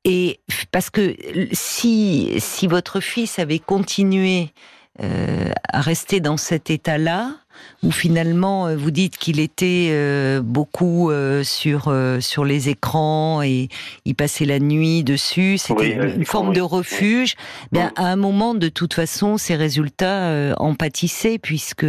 Et 0.03 0.41
parce 0.73 0.91
que 0.91 1.17
si, 1.53 2.35
si 2.41 2.67
votre 2.67 2.99
fils 2.99 3.39
avait 3.39 3.61
continué 3.61 4.51
à 4.99 5.81
rester 5.81 6.21
dans 6.21 6.37
cet 6.37 6.71
état-là, 6.71 7.37
où 7.83 7.91
finalement 7.91 8.67
euh, 8.67 8.77
vous 8.77 8.91
dites 8.91 9.17
qu'il 9.17 9.41
était 9.41 9.89
euh, 9.91 10.41
beaucoup 10.43 11.11
euh, 11.11 11.45
sur 11.45 11.95
sur 12.21 12.45
les 12.45 12.69
écrans 12.69 13.43
et 13.43 13.69
il 14.05 14.15
passait 14.15 14.45
la 14.45 14.59
nuit 14.59 15.05
dessus, 15.05 15.59
c'était 15.59 15.93
une, 15.93 16.25
forme 16.25 16.53
de 16.55 16.61
refuge. 16.61 17.35
Bien, 17.73 17.93
à 17.97 18.07
un 18.07 18.17
moment, 18.17 18.55
de 18.55 18.69
toute 18.69 18.95
façon, 18.95 19.37
ses 19.37 19.57
résultats 19.57 20.55
en 20.59 20.75
pâtissaient 20.75 21.39
puisque 21.39 21.87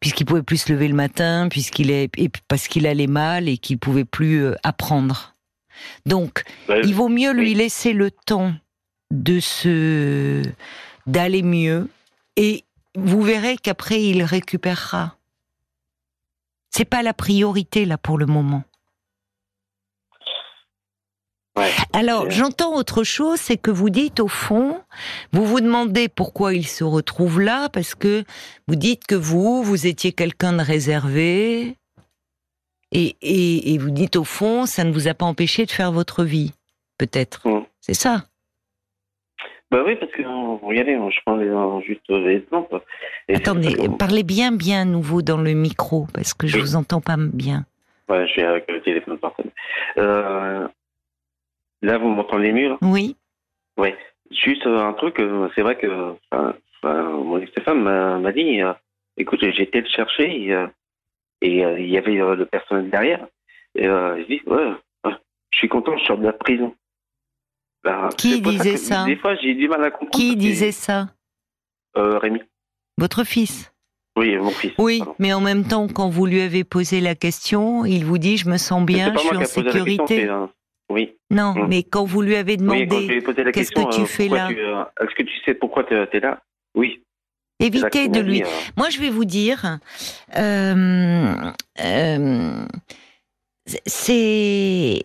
puisqu'il 0.00 0.24
pouvait 0.24 0.42
plus 0.42 0.58
se 0.58 0.72
lever 0.72 0.88
le 0.88 0.94
matin, 0.94 1.48
puisqu'il 1.50 1.90
est 1.90 2.10
parce 2.46 2.68
qu'il 2.68 2.86
allait 2.86 3.06
mal 3.06 3.48
et 3.48 3.58
qu'il 3.58 3.78
pouvait 3.78 4.04
plus 4.04 4.46
apprendre. 4.62 5.34
Donc, 6.06 6.42
il 6.84 6.94
vaut 6.94 7.08
mieux 7.08 7.32
lui 7.32 7.54
laisser 7.54 7.92
le 7.92 8.10
temps 8.10 8.52
de 9.10 9.40
se 9.40 10.42
d'aller 11.06 11.42
mieux 11.42 11.88
et 12.36 12.64
vous 13.04 13.22
verrez 13.22 13.56
qu'après 13.56 14.02
il 14.02 14.22
récupérera. 14.22 15.16
C'est 16.70 16.84
pas 16.84 17.02
la 17.02 17.14
priorité 17.14 17.84
là 17.84 17.98
pour 17.98 18.18
le 18.18 18.26
moment. 18.26 18.64
Alors, 21.92 22.30
j'entends 22.30 22.74
autre 22.76 23.02
chose, 23.02 23.40
c'est 23.40 23.56
que 23.56 23.72
vous 23.72 23.90
dites 23.90 24.20
au 24.20 24.28
fond, 24.28 24.80
vous 25.32 25.44
vous 25.44 25.60
demandez 25.60 26.08
pourquoi 26.08 26.54
il 26.54 26.66
se 26.66 26.84
retrouve 26.84 27.40
là, 27.40 27.68
parce 27.68 27.96
que 27.96 28.24
vous 28.68 28.76
dites 28.76 29.06
que 29.06 29.16
vous, 29.16 29.62
vous 29.62 29.86
étiez 29.88 30.12
quelqu'un 30.12 30.52
de 30.52 30.62
réservé, 30.62 31.76
et, 32.92 33.16
et, 33.74 33.78
vous 33.78 33.90
dites 33.90 34.16
au 34.16 34.24
fond, 34.24 34.64
ça 34.64 34.84
ne 34.84 34.92
vous 34.92 35.08
a 35.08 35.14
pas 35.14 35.26
empêché 35.26 35.66
de 35.66 35.70
faire 35.70 35.92
votre 35.92 36.24
vie, 36.24 36.52
peut-être. 36.96 37.46
Mm. 37.46 37.64
C'est 37.80 37.94
ça? 37.94 38.24
Bah 39.70 39.82
oui, 39.86 39.96
parce 39.96 40.10
que 40.12 40.22
regardez, 40.64 40.94
je 40.94 41.20
prends 41.26 41.80
juste 41.82 42.08
exemple. 42.08 42.80
Attendez, 43.28 43.76
parlez 43.98 44.22
bien, 44.22 44.50
bien 44.50 44.86
nouveau 44.86 45.20
dans 45.20 45.36
le 45.36 45.52
micro, 45.52 46.06
parce 46.14 46.32
que 46.32 46.46
je 46.46 46.56
ne 46.56 46.62
vous 46.62 46.76
entends 46.76 47.02
pas 47.02 47.16
bien. 47.18 47.66
Ouais, 48.08 48.26
je 48.26 48.32
suis 48.32 48.42
avec 48.42 48.70
le 48.70 48.80
téléphone 48.80 49.18
portable. 49.18 49.50
Euh, 49.98 50.66
là, 51.82 51.98
vous 51.98 52.08
m'entendez 52.08 52.52
mieux 52.52 52.70
là? 52.70 52.78
Oui. 52.80 53.16
Oui. 53.76 53.94
Juste 54.30 54.66
euh, 54.66 54.78
un 54.78 54.94
truc, 54.94 55.20
euh, 55.20 55.48
c'est 55.54 55.62
vrai 55.62 55.76
que 55.76 56.14
mon 56.82 57.38
ex-femme 57.38 57.82
m'a 57.82 58.32
dit, 58.32 58.60
écoute, 59.18 59.40
j'ai 59.42 59.62
été 59.62 59.80
le 59.82 59.88
chercher 59.88 60.24
et, 60.30 60.54
il 61.42 61.88
y 61.88 61.98
avait 61.98 62.14
le 62.14 62.46
personnel 62.46 62.88
derrière. 62.88 63.26
Et 63.74 63.84
je 63.84 64.26
dis, 64.26 64.40
ouais, 64.46 64.72
je 65.50 65.58
suis 65.58 65.68
content, 65.68 65.96
je 65.98 66.04
sors 66.04 66.18
de 66.18 66.24
la 66.24 66.32
prison. 66.32 66.74
Ben, 67.84 68.08
Qui 68.16 68.40
disait 68.40 68.76
ça, 68.76 69.04
Des 69.04 69.16
fois, 69.16 69.34
j'ai 69.36 69.54
du 69.54 69.68
mal 69.68 69.84
à 69.84 69.90
comprendre. 69.90 70.10
Qui 70.12 70.36
disait 70.36 70.72
ça 70.72 71.08
euh, 71.96 72.18
Rémi. 72.18 72.40
Votre 72.98 73.24
fils 73.24 73.72
Oui, 74.16 74.36
mon 74.36 74.50
fils. 74.50 74.72
Oui, 74.78 75.02
mais 75.18 75.32
en 75.32 75.40
même 75.40 75.64
temps, 75.64 75.86
quand 75.88 76.08
vous 76.08 76.26
lui 76.26 76.40
avez 76.40 76.64
posé 76.64 77.00
la 77.00 77.14
question, 77.14 77.84
il 77.84 78.04
vous 78.04 78.18
dit 78.18 78.36
Je 78.36 78.48
me 78.48 78.56
sens 78.56 78.84
bien, 78.84 79.12
je 79.14 79.18
suis 79.20 79.36
en 79.36 79.44
sécurité. 79.44 80.28
Oui. 80.90 81.16
Non, 81.30 81.50
hum. 81.50 81.68
mais 81.68 81.82
quand 81.82 82.04
vous 82.04 82.22
lui 82.22 82.34
avez 82.34 82.56
demandé 82.56 83.22
Qu'est-ce 83.52 83.72
que 83.72 83.94
tu 83.94 84.00
euh, 84.02 84.06
fais 84.06 84.28
là 84.28 84.48
euh, 84.50 84.84
Est-ce 85.02 85.14
que 85.14 85.22
tu 85.22 85.34
sais 85.44 85.54
pourquoi 85.54 85.84
tu 85.84 85.94
es, 85.94 86.20
là? 86.20 86.40
Oui. 86.74 87.02
Évitez 87.60 88.08
de 88.08 88.20
lui. 88.20 88.42
Moi, 88.76 88.88
je 88.88 88.98
vais 89.00 89.10
vous 89.10 89.24
dire. 89.24 89.78
c'est 93.84 95.02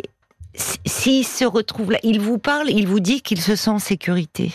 s'il 0.53 1.25
se 1.25 1.45
retrouve 1.45 1.91
là, 1.91 1.99
il 2.03 2.19
vous 2.19 2.37
parle, 2.37 2.69
il 2.69 2.87
vous 2.87 2.99
dit 2.99 3.21
qu'il 3.21 3.41
se 3.41 3.55
sent 3.55 3.71
en 3.71 3.79
sécurité. 3.79 4.51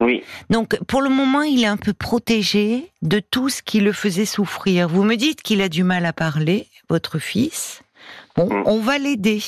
Oui. 0.00 0.22
Donc, 0.48 0.78
pour 0.86 1.02
le 1.02 1.10
moment, 1.10 1.42
il 1.42 1.62
est 1.62 1.66
un 1.66 1.76
peu 1.76 1.92
protégé 1.92 2.84
de 3.02 3.20
tout 3.20 3.48
ce 3.50 3.62
qui 3.62 3.80
le 3.80 3.92
faisait 3.92 4.24
souffrir. 4.24 4.88
Vous 4.88 5.04
me 5.04 5.16
dites 5.16 5.42
qu'il 5.42 5.60
a 5.60 5.68
du 5.68 5.84
mal 5.84 6.06
à 6.06 6.12
parler, 6.12 6.66
votre 6.88 7.18
fils. 7.18 7.82
Bon, 8.34 8.46
mm. 8.46 8.62
on 8.64 8.80
va 8.80 8.98
l'aider. 8.98 9.40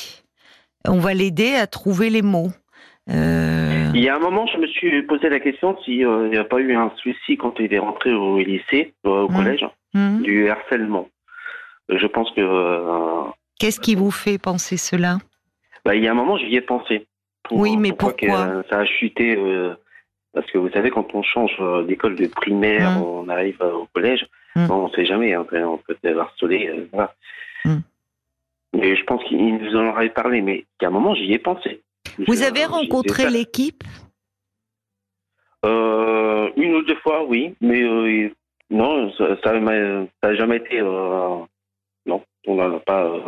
On 0.87 0.99
va 0.99 1.13
l'aider 1.13 1.55
à 1.55 1.65
trouver 1.65 2.09
les 2.09 2.21
mots. 2.21 2.51
Euh, 3.09 3.91
il 3.93 4.01
y 4.01 4.09
a 4.09 4.15
un 4.15 4.19
moment, 4.19 4.45
je 4.47 4.57
me 4.57 4.67
suis 4.67 5.01
posé 5.03 5.29
la 5.29 5.39
question 5.39 5.77
s'il 5.83 6.05
euh, 6.05 6.29
n'y 6.29 6.37
a 6.37 6.45
pas 6.45 6.59
eu 6.59 6.73
un 6.75 6.91
souci 7.01 7.35
quand 7.35 7.59
il 7.59 7.73
est 7.73 7.79
rentré 7.79 8.13
au 8.13 8.37
lycée, 8.37 8.93
euh, 9.05 9.23
au 9.23 9.29
mm. 9.29 9.35
collège, 9.35 9.65
mm. 9.93 10.21
du 10.21 10.49
harcèlement. 10.49 11.09
Je 11.89 12.07
pense 12.07 12.31
que. 12.31 13.31
Qu'est-ce 13.59 13.79
qui 13.79 13.95
vous 13.95 14.11
fait 14.11 14.37
penser 14.37 14.77
cela? 14.77 15.17
Bah, 15.85 15.95
il 15.95 16.03
y 16.03 16.07
a 16.07 16.11
un 16.11 16.15
moment, 16.15 16.37
j'y 16.37 16.55
ai 16.55 16.61
pensé. 16.61 17.07
oui, 17.51 17.77
mais 17.77 17.91
pourquoi, 17.91 18.63
Ça 18.69 18.79
a 18.79 18.85
chuté. 18.85 19.35
Euh, 19.37 19.75
parce 20.33 20.49
que 20.49 20.57
vous 20.57 20.69
savez, 20.69 20.89
quand 20.89 21.13
on 21.13 21.21
change 21.21 21.55
euh, 21.59 21.83
d'école 21.83 22.15
de 22.15 22.27
primaire, 22.27 22.97
hum. 22.97 23.03
on 23.03 23.29
arrive 23.29 23.61
euh, 23.61 23.73
au 23.73 23.87
collège, 23.93 24.25
hum. 24.55 24.69
on 24.71 24.87
ne 24.87 24.93
sait 24.93 25.05
jamais, 25.05 25.33
hein, 25.33 25.45
on 25.51 25.77
peut 25.77 25.97
être 26.03 26.17
harcelé. 26.17 26.87
Voilà. 26.91 27.13
Hum. 27.65 27.81
Mais 28.73 28.95
je 28.95 29.03
pense 29.03 29.23
qu'il 29.25 29.57
nous 29.57 29.75
en 29.75 29.89
aurait 29.89 30.09
parlé, 30.09 30.41
mais 30.41 30.65
il 30.81 30.83
y 30.83 30.85
a 30.85 30.87
un 30.87 30.91
moment, 30.91 31.13
j'y 31.13 31.31
ai 31.33 31.39
pensé. 31.39 31.81
Vous 32.27 32.41
avez 32.41 32.65
rencontré 32.65 33.29
l'équipe? 33.29 33.83
Une 36.55 36.75
ou 36.75 36.83
deux 36.83 36.95
fois, 36.97 37.23
oui, 37.25 37.55
mais 37.61 38.31
non, 38.69 39.11
ça 39.13 39.35
n'a 39.43 40.35
jamais 40.35 40.57
été. 40.57 40.81
non, 40.81 41.47
on 42.47 42.55
n'en 42.55 42.75
a 42.75 42.79
pas. 42.79 43.19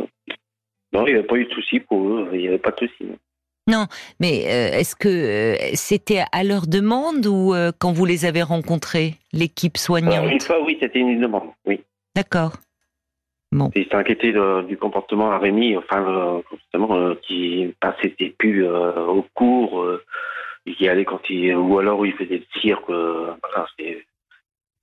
Non, 0.96 1.08
il 1.08 1.14
n'y 1.14 1.20
avait 1.20 1.28
pas 1.28 1.36
eu 1.36 1.46
de 1.46 1.54
souci 1.54 1.80
pour 1.80 2.08
eux, 2.08 2.30
il 2.34 2.40
n'y 2.40 2.48
avait 2.48 2.58
pas 2.58 2.72
de 2.72 2.88
souci. 2.88 3.06
Non, 3.68 3.88
mais 4.20 4.46
euh, 4.46 4.78
est-ce 4.78 4.96
que 4.96 5.10
euh, 5.10 5.56
c'était 5.74 6.24
à 6.32 6.44
leur 6.44 6.68
demande 6.68 7.26
ou 7.26 7.56
euh, 7.56 7.72
quand 7.78 7.92
vous 7.92 8.06
les 8.06 8.26
avez 8.26 8.44
rencontrés, 8.44 9.16
l'équipe 9.34 9.78
soignante? 9.78 10.32
Une 10.32 10.40
fois, 10.40 10.64
oui, 10.64 10.78
c'était 10.80 11.00
une 11.00 11.20
demande, 11.20 11.50
oui. 11.66 11.82
D'accord. 12.16 12.54
Bon. 13.52 13.72
Il 13.76 13.86
s'est 13.86 13.96
inquiété 13.96 14.34
du 14.68 14.78
comportement 14.78 15.32
à 15.32 15.40
Rémi, 15.40 15.78
enfin, 15.78 16.42
justement, 16.52 17.16
qui 17.26 17.74
passait 17.80 18.14
ses 18.20 18.30
plus 18.32 18.68
au 18.68 19.26
cours, 19.34 19.86
qui 20.78 20.90
allait 20.90 21.06
quand 21.06 21.22
il, 21.30 21.56
ou 21.56 21.80
alors 21.80 22.00
où 22.00 22.06
il 22.06 22.14
faisait 22.14 22.38
le 22.40 22.60
cirque. 22.62 22.92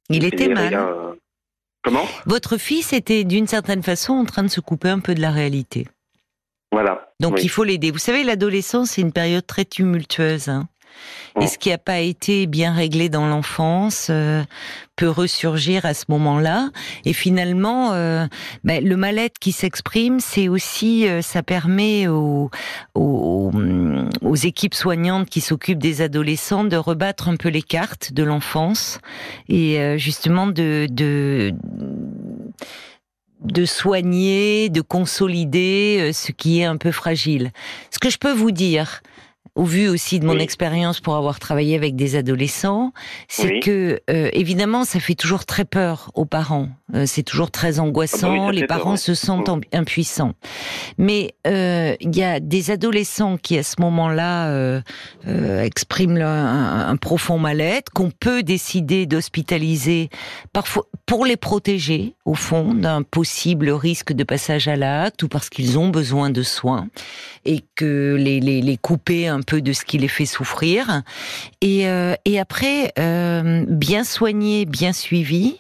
Il 0.09 0.25
était 0.25 0.49
mal. 0.49 1.17
Comment? 1.83 2.07
Votre 2.25 2.57
fils 2.57 2.95
était 2.95 3.25
d'une 3.25 3.47
certaine 3.47 3.83
façon 3.83 4.15
en 4.15 4.25
train 4.25 4.43
de 4.43 4.49
se 4.49 4.61
couper 4.61 4.89
un 4.89 5.01
peu 5.01 5.15
de 5.15 5.21
la 5.21 5.33
réalité. 5.33 5.87
Voilà. 6.73 7.13
Donc 7.21 7.45
il 7.45 7.51
faut 7.51 7.65
l'aider. 7.65 7.91
Vous 7.91 7.99
savez, 7.99 8.25
l'adolescence, 8.25 8.91
c'est 8.91 9.03
une 9.03 9.13
période 9.13 9.47
très 9.47 9.65
tumultueuse. 9.65 10.49
Hein. 10.49 10.69
Et 11.41 11.47
ce 11.47 11.57
qui 11.57 11.71
n'a 11.71 11.79
pas 11.79 12.01
été 12.01 12.47
bien 12.47 12.75
réglé 12.75 13.09
dans 13.09 13.27
l'enfance 13.27 14.09
euh, 14.11 14.43
peut 14.97 15.09
ressurgir 15.09 15.87
à 15.87 15.95
ce 15.95 16.05
moment-là. 16.09 16.69
Et 17.07 17.15
finalement, 17.15 17.93
euh, 17.93 18.27
ben, 18.65 18.85
le 18.85 18.97
mal-être 18.97 19.39
qui 19.39 19.53
s'exprime, 19.53 20.21
c'est 20.21 20.49
aussi, 20.49 21.09
euh, 21.09 21.23
ça 21.23 21.43
permet 21.43 22.07
aux, 22.07 22.51
aux, 22.95 23.51
aux, 24.21 24.35
équipes 24.35 24.75
soignantes 24.75 25.29
qui 25.31 25.41
s'occupent 25.41 25.79
des 25.79 26.03
adolescents 26.03 26.65
de 26.65 26.77
rebattre 26.77 27.29
un 27.29 27.37
peu 27.37 27.49
les 27.49 27.63
cartes 27.63 28.13
de 28.13 28.23
l'enfance 28.23 28.99
et 29.49 29.99
justement 29.99 30.47
de, 30.47 30.87
de 30.91 31.53
de 33.45 33.65
soigner, 33.65 34.69
de 34.69 34.81
consolider 34.81 35.99
euh, 36.01 36.13
ce 36.13 36.33
qui 36.33 36.61
est 36.61 36.65
un 36.65 36.77
peu 36.77 36.93
fragile. 36.93 37.51
Ce 37.91 37.99
que 37.99 38.11
je 38.11 38.19
peux 38.19 38.33
vous 38.33 38.51
dire, 38.51 39.03
au 39.55 39.65
vu 39.65 39.89
aussi 39.89 40.19
de 40.19 40.25
mon 40.25 40.39
expérience 40.39 41.01
pour 41.01 41.15
avoir 41.15 41.39
travaillé 41.39 41.77
avec 41.77 41.95
des 41.95 42.17
adolescents, 42.17 42.93
c'est 43.29 43.61
que 43.61 44.01
euh, 44.09 44.31
évidemment 44.33 44.85
ça 44.85 44.99
fait 44.99 45.15
toujours 45.15 45.45
très 45.45 45.67
peur 45.67 46.11
aux 46.15 46.25
parents. 46.25 46.69
Euh, 46.95 47.05
c'est 47.07 47.23
toujours 47.23 47.51
très 47.51 47.79
angoissant. 47.79 48.33
Ah 48.33 48.47
bah 48.47 48.53
les 48.53 48.67
parents 48.67 48.97
se 48.97 49.15
sentent 49.15 49.51
mmh. 49.51 49.61
impuissants. 49.73 50.33
Mais 50.97 51.35
euh, 51.47 51.95
il 52.01 52.17
y 52.17 52.23
a 52.23 52.41
des 52.41 52.71
adolescents 52.71 53.37
qui 53.37 53.59
à 53.59 53.63
ce 53.63 53.77
moment-là 53.81 54.83
expriment 55.63 56.23
un, 56.23 56.89
un, 56.89 56.97
profond 56.97 57.39
mal-être 57.39 57.91
qu'on 57.93 58.11
peut 58.11 58.43
décider 58.43 59.07
d'hospitaliser 59.07 60.09
parfois 60.53 60.87
pour 61.07 61.27
les 61.27 61.37
protéger 61.37 62.15
au 62.25 62.35
fond 62.35 62.73
d'un 62.73 63.03
possible 63.03 63.71
risque 63.71 64.13
de 64.13 64.25
passage 64.25 64.69
à 64.69 64.77
l'acte 64.77 65.23
ou 65.23 65.29
parce 65.29 65.51
qu'ils 65.51 65.79
ont 65.79 65.89
besoin 65.91 66.31
de 66.31 66.43
soins 66.43 66.89
et 67.45 67.61
que 67.75 68.17
les, 68.19 68.41
les, 68.41 68.63
les 68.63 68.77
couper 68.77 69.29
un 69.29 69.42
peu 69.43 69.61
de 69.61 69.73
ce 69.73 69.85
qui 69.85 69.99
les 69.99 70.09
fait 70.09 70.27
souffrir. 70.27 71.03
Et, 71.61 71.89
euh, 71.89 72.15
et 72.25 72.39
après, 72.39 72.93
euh, 72.99 73.65
bien 73.69 74.05
soigné, 74.05 74.65
bien 74.65 74.93
suivi, 74.93 75.59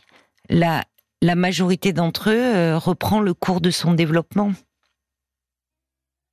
la, 0.49 0.85
la 1.21 1.35
majorité 1.35 1.93
d'entre 1.93 2.31
eux 2.31 2.57
euh, 2.57 2.79
reprend 2.79 3.21
le 3.21 3.35
cours 3.35 3.61
de 3.61 3.71
son 3.71 3.95
développement. 3.95 4.53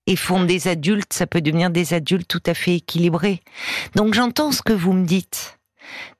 Et 0.08 0.16
font 0.16 0.44
des 0.44 0.68
adultes, 0.68 1.14
ça 1.14 1.28
peut 1.28 1.42
devenir 1.42 1.70
des 1.70 1.94
adultes 1.94 2.28
tout 2.28 2.42
à 2.48 2.56
fait 2.56 2.78
équilibrés. 2.78 3.42
Donc 3.96 4.16
j'entends 4.16 4.52
ce 4.52 4.64
que 4.64 4.74
vous 4.74 4.94
me 4.94 5.06
dites 5.06 5.59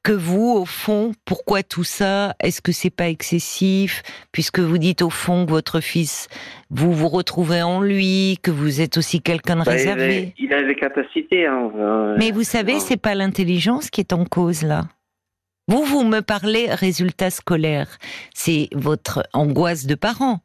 que 0.04 0.12
vous, 0.12 0.56
au 0.56 0.66
fond, 0.66 1.12
pourquoi 1.26 1.64
tout 1.64 1.84
ça? 1.84 2.36
Est-ce 2.40 2.62
que 2.62 2.72
c'est 2.72 2.90
pas 2.90 3.10
excessif? 3.10 4.02
Puisque 4.32 4.60
vous 4.60 4.78
dites 4.78 5.02
au 5.02 5.10
fond 5.10 5.46
que 5.46 5.52
votre 5.52 5.82
fils, 5.82 6.28
vous 6.70 6.94
vous 6.94 7.10
retrouvez 7.10 7.62
en 7.62 7.82
lui, 7.82 8.40
que 8.42 8.52
vous 8.52 8.82
êtes 8.82 8.98
aussi 8.98 9.22
quelqu'un 9.22 9.58
de 9.58 9.64
bah, 9.64 9.72
réservé. 9.72 10.34
Il 10.38 10.54
a, 10.54 10.64
des 10.64 10.76
capacités. 10.76 11.46
Hein, 11.46 11.72
euh, 11.78 12.16
Mais 12.18 12.32
vous 12.32 12.44
savez, 12.44 12.80
c'est 12.80 12.98
pas 12.98 13.16
l'intelligence 13.16 13.90
qui 13.90 14.02
est 14.02 14.14
en 14.14 14.26
cause 14.26 14.64
là. 14.64 14.86
Vous, 15.68 15.84
vous 15.84 16.04
me 16.04 16.22
parlez 16.22 16.74
résultat 16.74 17.30
scolaire. 17.30 18.00
C'est 18.34 18.70
votre 18.74 19.24
angoisse 19.34 19.86
de 19.86 19.94
parent. 19.94 20.40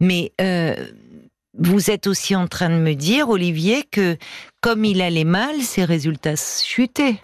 Mais 0.00 0.32
euh, 0.40 0.74
vous 1.58 1.90
êtes 1.90 2.06
aussi 2.06 2.36
en 2.36 2.46
train 2.46 2.68
de 2.68 2.82
me 2.82 2.94
dire, 2.94 3.30
Olivier, 3.30 3.84
que 3.90 4.16
comme 4.60 4.84
il 4.84 5.00
allait 5.00 5.24
mal, 5.24 5.60
ses 5.62 5.84
résultats 5.84 6.36
chutaient. 6.36 7.16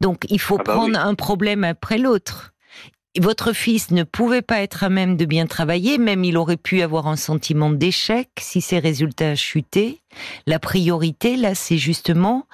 Donc 0.00 0.24
il 0.28 0.40
faut 0.40 0.56
ah 0.60 0.62
bah 0.64 0.74
prendre 0.74 0.98
un 0.98 1.14
problème 1.14 1.64
après 1.64 1.98
l'autre. 1.98 2.52
Votre 3.18 3.52
fils 3.52 3.90
ne 3.90 4.04
pouvait 4.04 4.42
pas 4.42 4.60
être 4.60 4.84
à 4.84 4.90
même 4.90 5.16
de 5.16 5.24
bien 5.24 5.46
travailler, 5.46 5.98
même 5.98 6.22
il 6.22 6.36
aurait 6.36 6.56
pu 6.56 6.82
avoir 6.82 7.08
un 7.08 7.16
sentiment 7.16 7.70
d'échec 7.70 8.28
si 8.38 8.60
ses 8.60 8.78
résultats 8.78 9.34
chutaient. 9.34 9.98
La 10.46 10.58
priorité, 10.58 11.36
là, 11.36 11.54
c'est 11.54 11.78
justement 11.78 12.46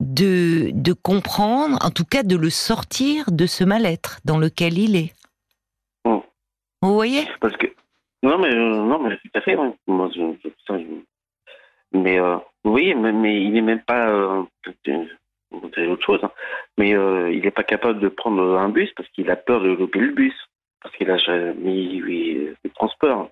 de, 0.00 0.70
de 0.74 0.92
comprendre, 0.92 1.78
en 1.82 1.90
tout 1.90 2.04
cas 2.04 2.24
de 2.24 2.36
le 2.36 2.50
sortir 2.50 3.30
de 3.30 3.46
ce 3.46 3.64
mal-être 3.64 4.20
dans 4.24 4.38
lequel 4.38 4.76
il 4.76 4.96
est. 4.96 5.14
Hmm. 6.04 6.18
Vous 6.82 6.94
voyez? 6.94 7.26
Parce 7.40 7.56
que 7.56 7.68
non, 8.22 8.38
mais 8.38 8.54
euh, 8.54 8.84
non, 8.84 8.98
mais 9.00 9.16
tout 9.16 9.30
à 9.34 9.40
fait. 9.40 9.56
mais 11.92 12.18
euh, 12.18 12.36
oui, 12.64 12.94
mais, 12.94 13.42
il 13.42 13.52
n'est 13.52 13.60
même 13.60 13.82
pas. 13.82 14.10
Euh, 14.10 14.42
c'est 15.74 15.86
autre 15.86 16.04
chose. 16.04 16.20
Hein. 16.22 16.30
Mais 16.78 16.94
euh, 16.94 17.32
il 17.32 17.42
n'est 17.42 17.50
pas 17.50 17.62
capable 17.62 18.00
de 18.00 18.08
prendre 18.08 18.58
un 18.58 18.68
bus 18.68 18.90
parce 18.96 19.08
qu'il 19.10 19.30
a 19.30 19.36
peur 19.36 19.60
de 19.60 19.68
louper 19.68 20.00
le 20.00 20.12
bus. 20.12 20.34
Parce 20.82 20.96
qu'il 20.96 21.10
a 21.10 21.16
jamais 21.16 21.94
eu 21.94 22.56
de 22.64 22.70
transport. 22.74 23.30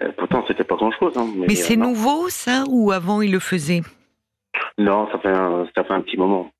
Euh, 0.00 0.10
pourtant, 0.16 0.44
c'était 0.48 0.64
pas 0.64 0.74
grand-chose. 0.74 1.16
Hein, 1.16 1.28
mais, 1.36 1.54
c'est 1.54 1.78
euh, 1.78 1.82
nouveau, 1.82 2.28
ça, 2.28 2.64
ou 2.68 2.90
avant 2.90 3.22
il 3.22 3.30
le 3.30 3.38
faisait? 3.38 3.82
Non, 4.78 5.08
ça 5.12 5.18
fait 5.18 5.28
un, 5.28 5.68
ça 5.74 5.84
fait 5.84 5.92
un 5.92 6.00
petit 6.00 6.16
moment. 6.16 6.50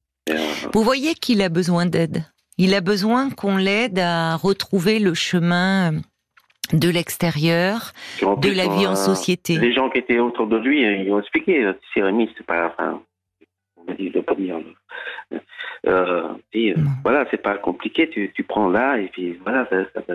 Vous 0.72 0.82
voyez 0.82 1.14
qu'il 1.14 1.42
a 1.42 1.48
besoin 1.48 1.86
d'aide. 1.86 2.24
Il 2.58 2.74
a 2.74 2.80
besoin 2.80 3.30
qu'on 3.30 3.56
l'aide 3.56 3.98
à 3.98 4.36
retrouver 4.36 4.98
le 4.98 5.14
chemin 5.14 5.92
de 6.72 6.88
l'extérieur, 6.88 7.92
de 8.20 8.50
la 8.50 8.68
vie 8.68 8.86
en 8.86 8.94
société. 8.94 9.58
Les 9.58 9.74
gens 9.74 9.90
qui 9.90 9.98
étaient 9.98 10.20
autour 10.20 10.46
de 10.46 10.56
lui, 10.56 10.82
ils 10.82 11.10
ont 11.12 11.18
expliqué. 11.18 11.70
C'est 11.92 12.02
Rémi, 12.02 12.30
c'est 12.36 12.46
pas. 12.46 12.66
Enfin, 12.68 13.02
pas 14.22 14.34
dire. 14.34 14.60
Euh, 15.86 16.28
euh, 16.54 16.74
voilà, 17.02 17.26
c'est 17.30 17.42
pas 17.42 17.56
compliqué, 17.58 18.08
tu, 18.08 18.30
tu, 18.34 18.44
prends 18.44 18.68
là 18.68 18.98
et 18.98 19.08
puis 19.08 19.38
voilà, 19.42 19.66
ça, 19.68 19.76
ça, 19.94 20.14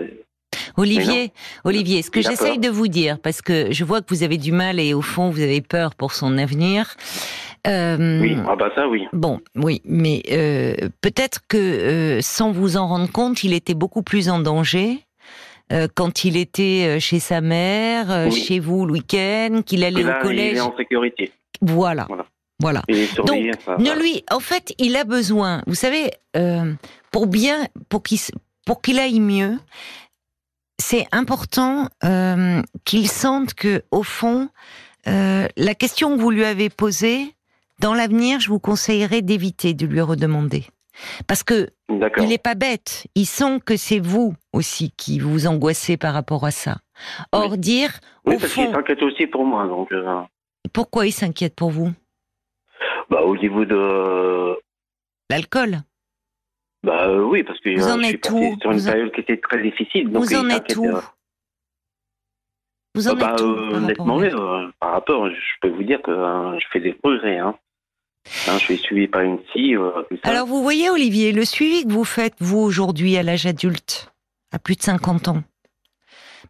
Olivier, 0.76 1.32
Olivier, 1.64 2.02
ce 2.02 2.10
que 2.10 2.22
j'essaye 2.22 2.58
de 2.58 2.68
vous 2.68 2.88
dire, 2.88 3.18
parce 3.20 3.42
que 3.42 3.72
je 3.72 3.84
vois 3.84 4.00
que 4.00 4.06
vous 4.08 4.22
avez 4.22 4.38
du 4.38 4.52
mal 4.52 4.80
et 4.80 4.94
au 4.94 5.02
fond 5.02 5.30
vous 5.30 5.42
avez 5.42 5.60
peur 5.60 5.94
pour 5.94 6.12
son 6.12 6.38
avenir. 6.38 6.94
Euh, 7.66 8.20
oui, 8.20 8.36
ah 8.48 8.56
bah 8.56 8.70
ça 8.74 8.88
oui. 8.88 9.06
Bon, 9.12 9.40
oui, 9.56 9.82
mais 9.84 10.22
euh, 10.30 10.74
peut-être 11.02 11.40
que 11.48 11.56
euh, 11.56 12.20
sans 12.20 12.52
vous 12.52 12.76
en 12.76 12.86
rendre 12.86 13.10
compte, 13.10 13.42
il 13.42 13.52
était 13.52 13.74
beaucoup 13.74 14.02
plus 14.02 14.28
en 14.28 14.38
danger 14.38 14.98
quand 15.94 16.24
il 16.24 16.38
était 16.38 16.98
chez 16.98 17.18
sa 17.18 17.42
mère, 17.42 18.32
chez 18.32 18.58
vous 18.58 18.86
le 18.86 18.92
week-end, 18.92 19.60
qu'il 19.66 19.84
allait 19.84 20.02
au 20.02 20.22
collège. 20.22 20.52
Il 20.52 20.56
est 20.56 20.60
en 20.62 20.74
sécurité. 20.74 21.30
Voilà. 21.60 22.06
voilà. 22.08 22.24
Voilà. 22.60 22.82
Donc, 23.16 23.30
ne 23.30 24.00
lui, 24.00 24.24
en 24.32 24.40
fait, 24.40 24.74
il 24.78 24.96
a 24.96 25.04
besoin, 25.04 25.62
vous 25.66 25.76
savez, 25.76 26.10
euh, 26.36 26.74
pour 27.12 27.28
bien, 27.28 27.66
pour 27.88 28.02
qu'il, 28.02 28.18
pour 28.66 28.82
qu'il 28.82 28.98
aille 28.98 29.20
mieux, 29.20 29.58
c'est 30.78 31.06
important 31.12 31.88
euh, 32.04 32.62
qu'il 32.84 33.08
sente 33.08 33.54
que, 33.54 33.82
au 33.92 34.02
fond, 34.02 34.48
euh, 35.06 35.46
la 35.56 35.74
question 35.74 36.16
que 36.16 36.20
vous 36.20 36.30
lui 36.30 36.44
avez 36.44 36.68
posée, 36.68 37.34
dans 37.80 37.94
l'avenir, 37.94 38.40
je 38.40 38.48
vous 38.48 38.58
conseillerais 38.58 39.22
d'éviter 39.22 39.72
de 39.72 39.86
lui 39.86 40.00
redemander. 40.00 40.64
Parce 41.28 41.44
que 41.44 41.68
il 41.88 42.28
n'est 42.28 42.38
pas 42.38 42.56
bête. 42.56 43.06
Il 43.14 43.26
sent 43.26 43.60
que 43.64 43.76
c'est 43.76 44.00
vous 44.00 44.34
aussi 44.52 44.92
qui 44.96 45.20
vous 45.20 45.46
angoissez 45.46 45.96
par 45.96 46.12
rapport 46.12 46.44
à 46.44 46.50
ça. 46.50 46.78
Or, 47.30 47.56
dire. 47.56 48.00
Oui, 48.24 48.36
parce 48.40 48.52
qu'il 48.52 48.68
s'inquiète 48.68 49.02
aussi 49.02 49.28
pour 49.28 49.44
moi. 49.44 49.68
Donc, 49.68 49.90
Pourquoi 50.72 51.06
il 51.06 51.12
s'inquiète 51.12 51.54
pour 51.54 51.70
vous? 51.70 51.92
Bah, 53.10 53.22
au 53.22 53.36
niveau 53.36 53.64
de. 53.64 54.56
L'alcool 55.30 55.78
Bah 56.82 57.08
euh, 57.08 57.22
oui, 57.22 57.42
parce 57.42 57.60
que 57.60 57.74
Vous 57.74 57.88
en 57.88 58.00
je 58.02 58.14
êtes 58.14 58.30
où 58.30 58.58
sur 58.60 58.72
une 58.72 58.84
période 58.84 59.12
qui 59.12 59.20
était 59.20 59.36
très 59.36 59.62
difficile. 59.62 60.10
Donc 60.10 60.24
Vous 60.24 60.34
en 60.34 60.48
êtes 60.48 60.76
où 60.76 60.90
Vous 62.94 63.08
en 63.08 63.14
bah, 63.14 63.32
êtes 63.32 63.40
où 63.40 63.44
euh, 63.44 63.74
Honnêtement, 63.74 64.20
euh, 64.20 64.68
par 64.80 64.92
rapport, 64.92 65.28
je 65.28 65.60
peux 65.60 65.70
vous 65.70 65.82
dire 65.82 66.00
que 66.02 66.12
je 66.12 66.66
fais 66.72 66.80
des 66.80 66.92
progrès. 66.92 67.38
Hein. 67.38 67.54
Hein, 68.46 68.58
je 68.58 68.64
suis 68.64 68.78
suivi 68.78 69.08
par 69.08 69.22
une 69.22 69.38
psy. 69.38 69.74
Alors 70.22 70.46
vous 70.46 70.62
voyez, 70.62 70.90
Olivier, 70.90 71.32
le 71.32 71.44
suivi 71.44 71.86
que 71.86 71.92
vous 71.92 72.04
faites, 72.04 72.34
vous, 72.40 72.58
aujourd'hui, 72.58 73.16
à 73.16 73.22
l'âge 73.22 73.46
adulte, 73.46 74.12
à 74.52 74.58
plus 74.58 74.76
de 74.76 74.82
50 74.82 75.28
ans, 75.28 75.42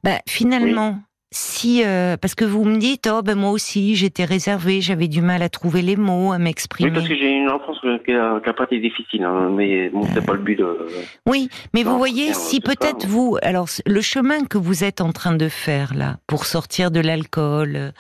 bah, 0.03 0.19
finalement, 0.29 1.01
si 1.31 1.83
euh, 1.85 2.17
parce 2.17 2.35
que 2.35 2.45
vous 2.45 2.65
me 2.65 2.79
dites 2.79 3.09
oh 3.13 3.21
ben 3.23 3.37
moi 3.37 3.51
aussi 3.51 3.95
j'étais 3.97 4.25
réservée 4.25 4.81
j'avais 4.81 5.09
du 5.09 5.21
mal 5.21 5.43
à 5.43 5.51
trouver 5.51 5.83
les 5.83 5.97
mots 5.97 6.33
à 6.33 6.39
m'exprimer. 6.39 6.89
Oui 6.89 6.95
parce 6.95 7.09
que 7.09 7.15
j'ai 7.15 7.33
une 7.33 7.51
enfance 7.51 7.79
qui 8.05 8.13
a, 8.13 8.41
qui 8.41 8.49
a 8.49 8.53
pas 8.55 8.65
été 8.65 8.81
difficile 8.81 9.25
hein, 9.25 9.51
mais 9.53 9.91
bon 9.91 10.07
c'est 10.15 10.25
pas 10.25 10.33
le 10.33 10.39
but 10.39 10.57
de 10.57 10.87
oui 11.27 11.51
mais 11.75 11.83
vous 11.83 11.99
voyez 11.99 12.33
si 12.33 12.61
peut-être 12.61 13.07
vous 13.07 13.37
alors 13.43 13.69
le 13.85 14.01
chemin 14.01 14.45
que 14.45 14.57
vous 14.57 14.85
êtes 14.85 15.03
en 15.03 15.13
train 15.13 15.35
de 15.35 15.49
faire 15.49 15.95
là 15.95 16.17
pour 16.27 16.47
sortir 16.47 16.91
de 16.91 17.01
l'alcool 17.01 17.93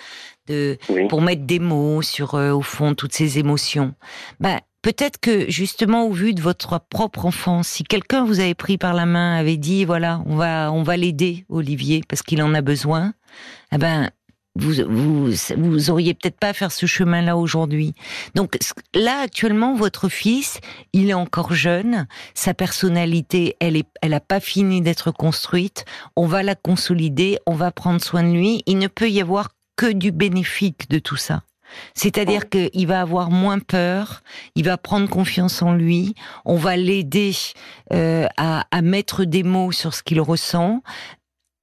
de 0.49 0.79
pour 1.11 1.21
mettre 1.21 1.43
des 1.43 1.59
mots 1.59 2.01
sur 2.01 2.35
euh, 2.35 2.53
au 2.53 2.62
fond 2.62 2.95
toutes 2.95 3.12
ces 3.12 3.38
émotions 3.38 3.93
ben 4.41 4.59
peut-être 4.83 5.19
que 5.19 5.51
justement 5.51 6.05
au 6.05 6.12
vu 6.12 6.35
de 6.35 6.41
votre 6.41 6.81
propre 6.88 7.27
enfance, 7.27 7.69
si 7.69 7.85
quelqu'un 7.85 8.25
vous 8.25 8.41
avait 8.41 8.55
pris 8.55 8.79
par 8.79 8.95
la 8.95 9.07
main, 9.07 9.37
avait 9.37 9.57
dit 9.57 9.85
voilà, 9.85 10.23
on 10.27 10.37
va 10.37 10.73
on 10.73 10.83
va 10.83 10.97
l'aider 10.97 11.45
Olivier 11.49 12.03
parce 12.09 12.23
qu'il 12.23 12.43
en 12.43 12.55
a 12.55 12.61
besoin, 12.61 13.14
eh 13.73 13.79
ben 13.79 14.11
vous, 14.59 14.75
vous, 14.88 15.31
vous 15.57 15.91
auriez 15.91 16.14
peut-être 16.14 16.38
pas 16.38 16.49
à 16.49 16.53
faire 16.53 16.73
ce 16.73 16.87
chemin-là 16.87 17.37
aujourd'hui. 17.37 17.95
Donc 18.35 18.59
là, 18.95 19.21
actuellement, 19.21 19.75
votre 19.75 20.09
fils, 20.09 20.59
il 20.93 21.11
est 21.11 21.14
encore 21.14 21.55
jeune, 21.55 22.07
sa 22.35 22.55
personnalité, 22.55 23.57
elle 23.61 23.77
est, 23.77 23.87
elle 24.03 24.14
a 24.14 24.21
pas 24.21 24.41
fini 24.41 24.83
d'être 24.83 25.12
construite. 25.12 25.85
On 26.17 26.27
va 26.27 26.43
la 26.43 26.57
consolider, 26.57 27.38
on 27.47 27.55
va 27.55 27.71
prendre 27.71 28.03
soin 28.03 28.25
de 28.25 28.33
lui. 28.33 28.62
Il 28.67 28.79
ne 28.79 28.88
peut 28.88 29.09
y 29.09 29.21
avoir 29.21 29.51
que 29.77 29.93
du 29.93 30.11
bénéfique 30.11 30.91
de 30.91 30.99
tout 30.99 31.17
ça. 31.17 31.43
C'est-à-dire 31.94 32.48
qu'il 32.48 32.87
va 32.87 33.00
avoir 33.00 33.31
moins 33.31 33.59
peur, 33.59 34.22
il 34.54 34.64
va 34.64 34.76
prendre 34.76 35.09
confiance 35.09 35.62
en 35.62 35.72
lui, 35.72 36.14
on 36.44 36.57
va 36.57 36.76
l'aider 36.76 37.33
euh, 37.92 38.26
à, 38.37 38.66
à, 38.70 38.83
mettre 38.83 39.24
des 39.24 39.42
mots 39.42 39.72
sur 39.72 39.94
ce 39.94 40.02
qu'il 40.02 40.20
ressent, 40.20 40.83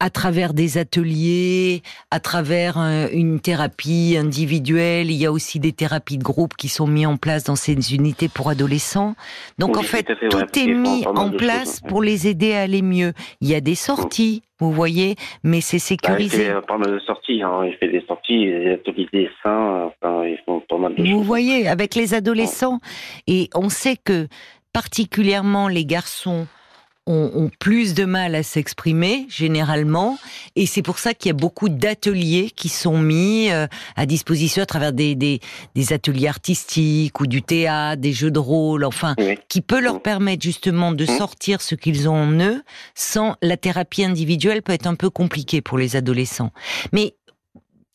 à 0.01 0.09
travers 0.09 0.53
des 0.53 0.77
ateliers, 0.77 1.81
à 2.11 2.19
travers 2.19 2.77
euh, 2.77 3.07
une 3.13 3.39
thérapie 3.39 4.17
individuelle. 4.19 5.09
Il 5.09 5.15
y 5.15 5.25
a 5.25 5.31
aussi 5.31 5.59
des 5.59 5.71
thérapies 5.71 6.17
de 6.17 6.23
groupe 6.23 6.55
qui 6.57 6.67
sont 6.67 6.85
mises 6.85 7.07
en 7.07 7.15
place 7.17 7.45
dans 7.45 7.55
ces 7.55 7.73
unités 7.95 8.27
pour 8.27 8.49
adolescents. 8.49 9.15
Donc 9.57 9.75
Oui, 9.75 9.79
en 9.79 9.83
fait, 9.83 10.03
tout 10.03 10.11
à 10.11 10.15
fait, 10.17 10.27
tout 10.29 10.37
ouais, 10.37 10.69
est 10.69 10.73
mis 10.73 11.05
en 11.07 11.31
place 11.31 11.79
choses, 11.79 11.81
pour 11.87 12.01
les 12.01 12.27
aider 12.27 12.53
à 12.53 12.61
aller 12.63 12.81
mieux. 12.81 13.13
Il 13.39 13.47
y 13.47 13.55
a 13.55 13.61
des 13.61 13.75
sorties, 13.75 14.43
vous 14.59 14.71
voyez, 14.71 15.15
mais 15.43 15.61
c'est 15.61 15.77
Bah, 15.77 15.83
il 16.19 16.29
sécurisé. 16.29 16.37
fait 16.37 16.49
euh, 16.49 16.77
mal 16.77 16.91
de 16.91 16.99
sorties. 16.99 17.41
Hein. 17.41 17.61
Il 17.65 17.77
fait 17.77 17.87
des 17.87 18.03
sorties, 18.05 18.45
des 18.47 18.71
ateliers 18.73 19.07
de 19.13 19.17
dessin. 19.19 19.89
Enfin, 20.01 20.25
ils 20.25 20.39
font 20.45 20.61
pas 20.67 20.77
mal 20.77 20.93
de 20.95 21.03
Vous 21.03 21.09
choses. 21.19 21.25
voyez, 21.25 21.67
avec 21.69 21.95
les 21.95 22.13
adolescents, 22.13 22.79
et 23.27 23.49
on 23.55 23.69
sait 23.69 23.95
que 23.95 24.27
particulièrement 24.73 25.69
les 25.69 25.85
garçons 25.85 26.47
ont, 27.07 27.31
ont 27.35 27.51
plus 27.59 27.93
de 27.93 28.05
mal 28.05 28.35
à 28.35 28.43
s'exprimer 28.43 29.25
généralement, 29.29 30.17
et 30.55 30.65
c'est 30.65 30.81
pour 30.81 30.99
ça 30.99 31.13
qu'il 31.13 31.29
y 31.29 31.31
a 31.31 31.33
beaucoup 31.33 31.69
d'ateliers 31.69 32.51
qui 32.55 32.67
sont 32.69 32.97
mis 32.97 33.49
euh, 33.51 33.67
à 33.95 34.05
disposition 34.05 34.63
à 34.63 34.65
travers 34.65 34.91
des, 34.93 35.15
des, 35.15 35.39
des 35.75 35.93
ateliers 35.93 36.27
artistiques 36.27 37.19
ou 37.19 37.27
du 37.27 37.41
théâtre, 37.41 38.01
des 38.01 38.13
jeux 38.13 38.31
de 38.31 38.39
rôle, 38.39 38.83
enfin, 38.83 39.15
Oui. 39.17 39.37
qui 39.49 39.61
peut 39.61 39.79
leur 39.79 40.01
permettre 40.01 40.43
justement 40.43 40.91
de 40.91 41.03
Mm. 41.05 41.17
sortir 41.17 41.61
ce 41.61 41.75
qu'ils 41.75 42.09
ont 42.09 42.15
en 42.15 42.31
eux. 42.39 42.63
Sans 42.95 43.35
la 43.41 43.57
thérapie 43.57 44.03
individuelle 44.03 44.61
peut 44.63 44.73
être 44.73 44.87
un 44.87 44.95
peu 44.95 45.09
compliquée 45.11 45.61
pour 45.61 45.77
les 45.77 45.95
adolescents, 45.95 46.51
mais 46.91 47.15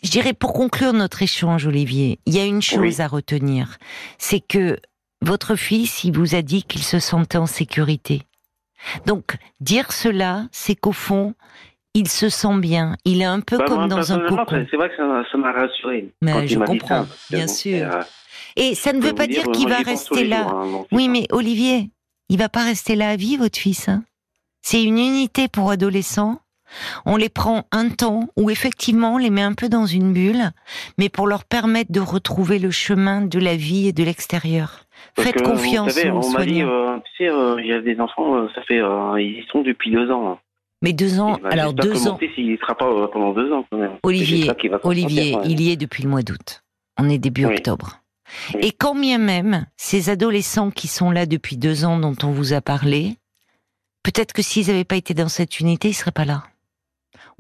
je 0.03 0.11
dirais 0.11 0.33
pour 0.33 0.53
conclure 0.53 0.93
notre 0.93 1.23
échange, 1.23 1.67
Olivier, 1.67 2.21
il 2.27 2.35
y 2.35 2.39
a 2.39 2.45
une 2.45 2.63
chose 2.63 2.79
Oui. 2.97 3.01
à 3.01 3.09
retenir, 3.09 3.79
c'est 4.19 4.41
que 4.41 4.79
votre 5.23 5.57
fils, 5.57 6.05
il 6.05 6.13
vous 6.17 6.35
a 6.35 6.41
dit 6.43 6.63
qu'il 6.63 6.83
se 6.83 6.99
sentait 7.01 7.37
en 7.39 7.47
sécurité. 7.47 8.23
Donc, 9.07 9.37
dire 9.61 9.93
cela, 9.93 10.45
c'est 10.53 10.75
qu'au 10.75 10.93
fond, 10.93 11.35
il 11.95 12.09
se 12.09 12.29
sent 12.29 12.59
bien. 12.59 12.97
Il 13.05 13.21
est 13.21 13.25
un 13.27 13.41
peu 13.41 13.59
Bah, 13.59 13.65
comme 13.67 13.79
moi, 13.79 13.89
dans 13.89 14.13
un 14.13 14.21
cocon. 14.21 14.67
C'est 14.71 14.77
vrai 14.77 14.89
que 14.91 14.97
ça 14.97 15.39
m'a 15.39 15.53
rassuré. 15.53 16.13
Mais 16.23 16.47
je 16.47 16.59
comprends, 16.59 17.05
ça, 17.07 17.37
bien 17.37 17.47
sûr. 17.47 17.91
euh, 17.93 18.03
Et 18.57 18.75
ça 18.75 18.93
ne 18.93 19.01
veut 19.01 19.15
pas 19.15 19.27
dire 19.27 19.43
dire, 19.45 19.53
qu'il 19.53 19.69
va 19.69 19.79
rester 19.79 20.25
là. 20.25 20.43
jours, 20.49 20.53
hein, 20.61 20.85
Oui, 20.93 21.09
mais 21.09 21.27
Olivier, 21.33 21.91
il 22.29 22.39
va 22.39 22.49
pas 22.49 22.65
rester 22.65 22.95
là 22.97 23.11
à 23.11 23.17
vie, 23.17 23.37
votre 23.37 23.59
fils. 23.59 23.89
hein. 23.89 24.05
C'est 24.63 24.83
une 24.83 24.99
unité 24.99 25.49
pour 25.49 25.71
adolescents. 25.71 26.41
On 27.05 27.17
les 27.17 27.29
prend 27.31 27.65
un 27.73 27.89
temps 27.89 28.29
où 28.37 28.49
effectivement 28.51 29.15
on 29.15 29.19
les 29.19 29.31
met 29.31 29.43
un 29.43 29.55
peu 29.55 29.69
dans 29.69 29.87
une 29.87 30.13
bulle, 30.13 30.53
mais 30.99 31.09
pour 31.09 31.27
leur 31.27 31.45
permettre 31.45 31.91
de 31.91 31.99
retrouver 31.99 32.61
le 32.61 32.71
chemin 32.71 33.23
de 33.23 33.41
la 33.41 33.57
vie 33.57 33.89
et 33.89 33.93
de 33.93 34.05
l'extérieur. 34.05 34.85
Parce 35.17 35.29
Faites 35.29 35.37
que, 35.43 35.43
confiance 35.45 35.89
Vous 35.93 35.99
savez, 36.01 36.11
on 36.11 36.31
m'a 36.31 36.45
dit, 36.47 36.63
euh, 36.63 36.97
tu 37.17 37.25
sais, 37.25 37.31
euh, 37.31 37.61
il 37.61 37.67
y 37.67 37.73
a 37.73 37.81
des 37.81 37.99
enfants, 38.01 38.37
euh, 38.37 38.49
ça 38.55 38.63
fait, 38.63 38.81
euh, 38.81 39.21
ils 39.21 39.41
y 39.41 39.47
sont 39.51 39.63
depuis 39.63 39.91
deux 39.91 40.11
ans. 40.11 40.33
hein. 40.33 40.39
Mais 40.83 40.93
deux 40.95 41.21
ans, 41.21 41.39
bah, 41.43 41.51
alors 41.53 41.75
deux 41.75 42.09
ans. 42.09 42.17
fils, 42.17 42.31
il 42.39 42.57
sera 42.59 42.75
pas 42.75 42.87
pendant 43.09 43.33
deux 43.33 43.53
ans 43.53 43.67
quand 43.71 43.77
même. 43.77 43.93
Olivier, 44.03 44.51
Olivier, 44.83 45.37
il 45.45 45.61
y 45.61 45.71
est 45.73 45.77
depuis 45.77 46.03
le 46.03 46.09
mois 46.09 46.23
d'août. 46.23 46.63
On 46.99 47.09
est 47.11 47.19
début 47.19 47.45
Oui. 47.45 47.55
octobre. 47.57 48.01
Oui. 48.55 48.61
Et 48.63 48.73
quand 48.73 48.95
bien 48.95 49.19
même, 49.19 49.67
ces 49.77 50.09
adolescents 50.09 50.71
qui 50.71 50.89
sont 50.89 51.11
là 51.11 51.27
depuis 51.27 51.57
deux 51.57 51.85
ans 51.85 51.99
dont 51.99 52.15
on 52.23 52.31
vous 52.31 52.53
a 52.55 52.61
parlé, 52.63 53.17
peut-être 54.03 54.33
que 54.33 54.41
s'ils 54.41 54.69
n'avaient 54.69 54.85
pas 54.85 54.97
été 54.97 55.13
dans 55.13 55.29
cette 55.29 55.61
unité, 55.61 55.89
ils 55.89 55.95
seraient 55.95 56.13
pas 56.13 56.25
là. 56.25 56.45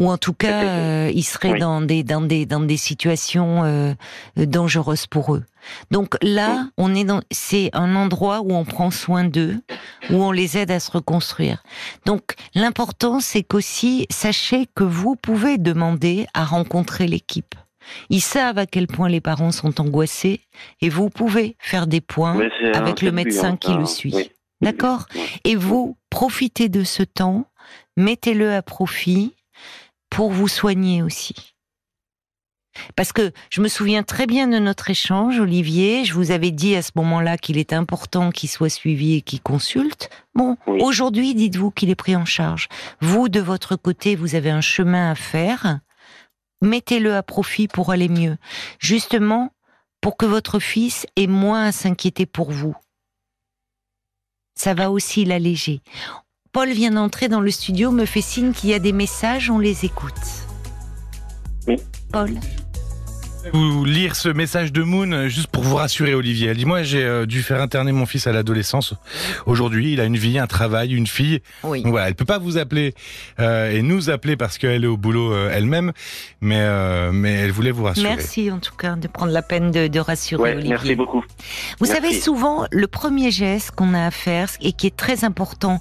Ou 0.00 0.10
en 0.10 0.16
tout 0.16 0.32
cas, 0.32 0.64
euh, 0.64 1.12
ils 1.14 1.22
seraient 1.22 1.52
Oui. 1.52 1.60
dans 1.60 1.80
des 1.82 2.02
dans 2.02 2.22
des 2.22 2.46
dans 2.46 2.60
des 2.60 2.78
situations 2.78 3.62
euh, 3.64 3.92
dangereuses 4.36 5.06
pour 5.06 5.34
eux. 5.34 5.44
Donc 5.90 6.16
là, 6.22 6.68
on 6.78 6.94
est 6.94 7.04
dans 7.04 7.20
c'est 7.30 7.68
un 7.74 7.94
endroit 7.94 8.40
où 8.40 8.52
on 8.52 8.64
prend 8.64 8.90
soin 8.90 9.24
d'eux, 9.24 9.60
où 10.08 10.14
on 10.14 10.32
les 10.32 10.56
aide 10.56 10.70
à 10.70 10.80
se 10.80 10.90
reconstruire. 10.90 11.62
Donc 12.06 12.34
l'important, 12.54 13.20
c'est 13.20 13.42
qu'aussi 13.42 14.06
sachez 14.10 14.66
que 14.74 14.84
vous 14.84 15.16
pouvez 15.16 15.58
demander 15.58 16.26
à 16.32 16.44
rencontrer 16.46 17.06
l'équipe. 17.06 17.54
Ils 18.08 18.22
savent 18.22 18.58
à 18.58 18.66
quel 18.66 18.86
point 18.86 19.08
les 19.10 19.20
parents 19.20 19.52
sont 19.52 19.80
angoissés 19.80 20.40
et 20.80 20.88
vous 20.88 21.10
pouvez 21.10 21.56
faire 21.58 21.86
des 21.86 22.00
points 22.00 22.38
avec 22.74 23.02
le 23.02 23.12
médecin 23.12 23.50
hein, 23.52 23.56
qui 23.56 23.74
le 23.74 23.84
suit. 23.86 24.14
oui. 24.14 24.30
D'accord? 24.62 25.06
Et 25.44 25.56
vous, 25.56 25.96
profitez 26.10 26.68
de 26.68 26.84
ce 26.84 27.02
temps, 27.02 27.46
mettez-le 27.96 28.52
à 28.52 28.60
profit 28.62 29.34
pour 30.10 30.30
vous 30.32 30.48
soigner 30.48 31.02
aussi. 31.02 31.34
Parce 32.94 33.12
que 33.12 33.32
je 33.50 33.60
me 33.60 33.68
souviens 33.68 34.02
très 34.04 34.26
bien 34.26 34.46
de 34.46 34.58
notre 34.58 34.90
échange, 34.90 35.40
Olivier. 35.40 36.04
Je 36.04 36.14
vous 36.14 36.30
avais 36.30 36.52
dit 36.52 36.76
à 36.76 36.82
ce 36.82 36.92
moment-là 36.96 37.36
qu'il 37.36 37.58
est 37.58 37.72
important 37.72 38.30
qu'il 38.30 38.48
soit 38.48 38.68
suivi 38.68 39.16
et 39.16 39.22
qu'il 39.22 39.40
consulte. 39.42 40.08
Bon, 40.34 40.56
Oui. 40.66 40.80
aujourd'hui, 40.82 41.34
dites-vous 41.34 41.72
qu'il 41.72 41.90
est 41.90 41.96
pris 41.96 42.14
en 42.14 42.24
charge. 42.24 42.68
Vous, 43.00 43.28
de 43.28 43.40
votre 43.40 43.74
côté, 43.76 44.14
vous 44.14 44.34
avez 44.36 44.50
un 44.50 44.60
chemin 44.60 45.10
à 45.10 45.14
faire. 45.16 45.80
Mettez-le 46.62 47.14
à 47.16 47.22
profit 47.24 47.66
pour 47.66 47.90
aller 47.90 48.08
mieux. 48.08 48.36
Justement, 48.78 49.50
pour 50.00 50.16
que 50.16 50.26
votre 50.26 50.60
fils 50.60 51.06
ait 51.16 51.26
moins 51.26 51.64
à 51.66 51.72
s'inquiéter 51.72 52.24
pour 52.24 52.52
vous. 52.52 52.76
Ça 54.54 54.74
va 54.74 54.90
aussi 54.90 55.24
l'alléger. 55.24 55.80
Paul 56.52 56.70
vient 56.70 56.90
d'entrer 56.90 57.28
dans 57.28 57.40
le 57.40 57.50
studio, 57.52 57.92
me 57.92 58.04
fait 58.04 58.20
signe 58.20 58.52
qu'il 58.52 58.70
y 58.70 58.74
a 58.74 58.80
des 58.80 58.92
messages, 58.92 59.50
on 59.50 59.60
les 59.60 59.84
écoute. 59.84 60.12
Oui. 61.68 61.76
Paul 62.10 62.30
vous 63.52 63.84
lire 63.84 64.16
ce 64.16 64.28
message 64.28 64.72
de 64.72 64.82
Moon 64.82 65.10
euh, 65.12 65.28
juste 65.28 65.48
pour 65.48 65.62
vous 65.62 65.76
rassurer 65.76 66.14
Olivier. 66.14 66.48
Elle 66.48 66.56
dit 66.56 66.66
moi 66.66 66.82
j'ai 66.82 67.02
euh, 67.02 67.26
dû 67.26 67.42
faire 67.42 67.60
interner 67.60 67.92
mon 67.92 68.06
fils 68.06 68.26
à 68.26 68.32
l'adolescence. 68.32 68.94
Aujourd'hui, 69.46 69.92
il 69.94 70.00
a 70.00 70.04
une 70.04 70.16
vie, 70.16 70.38
un 70.38 70.46
travail, 70.46 70.92
une 70.94 71.06
fille. 71.06 71.40
Oui. 71.62 71.82
Donc 71.82 71.92
voilà, 71.92 72.08
elle 72.08 72.14
peut 72.14 72.24
pas 72.24 72.38
vous 72.38 72.58
appeler 72.58 72.94
euh, 73.38 73.70
et 73.70 73.82
nous 73.82 74.10
appeler 74.10 74.36
parce 74.36 74.58
qu'elle 74.58 74.84
est 74.84 74.88
au 74.88 74.96
boulot 74.96 75.32
euh, 75.32 75.50
elle-même, 75.52 75.92
mais 76.40 76.58
euh, 76.60 77.10
mais 77.12 77.32
elle 77.32 77.52
voulait 77.52 77.70
vous 77.70 77.84
rassurer. 77.84 78.08
Merci 78.08 78.50
en 78.50 78.58
tout 78.58 78.74
cas 78.76 78.96
de 78.96 79.08
prendre 79.08 79.32
la 79.32 79.42
peine 79.42 79.70
de, 79.70 79.86
de 79.88 80.00
rassurer 80.00 80.42
Ouais, 80.42 80.52
Olivier. 80.52 80.70
merci 80.70 80.94
beaucoup. 80.94 81.20
Vous 81.80 81.86
Merci. 81.86 81.94
savez, 82.02 82.20
souvent, 82.20 82.66
le 82.70 82.86
premier 82.86 83.30
geste 83.30 83.72
qu'on 83.72 83.94
a 83.94 84.06
à 84.06 84.10
faire 84.10 84.48
et 84.60 84.72
qui 84.72 84.86
est 84.86 84.96
très 84.96 85.24
important 85.24 85.80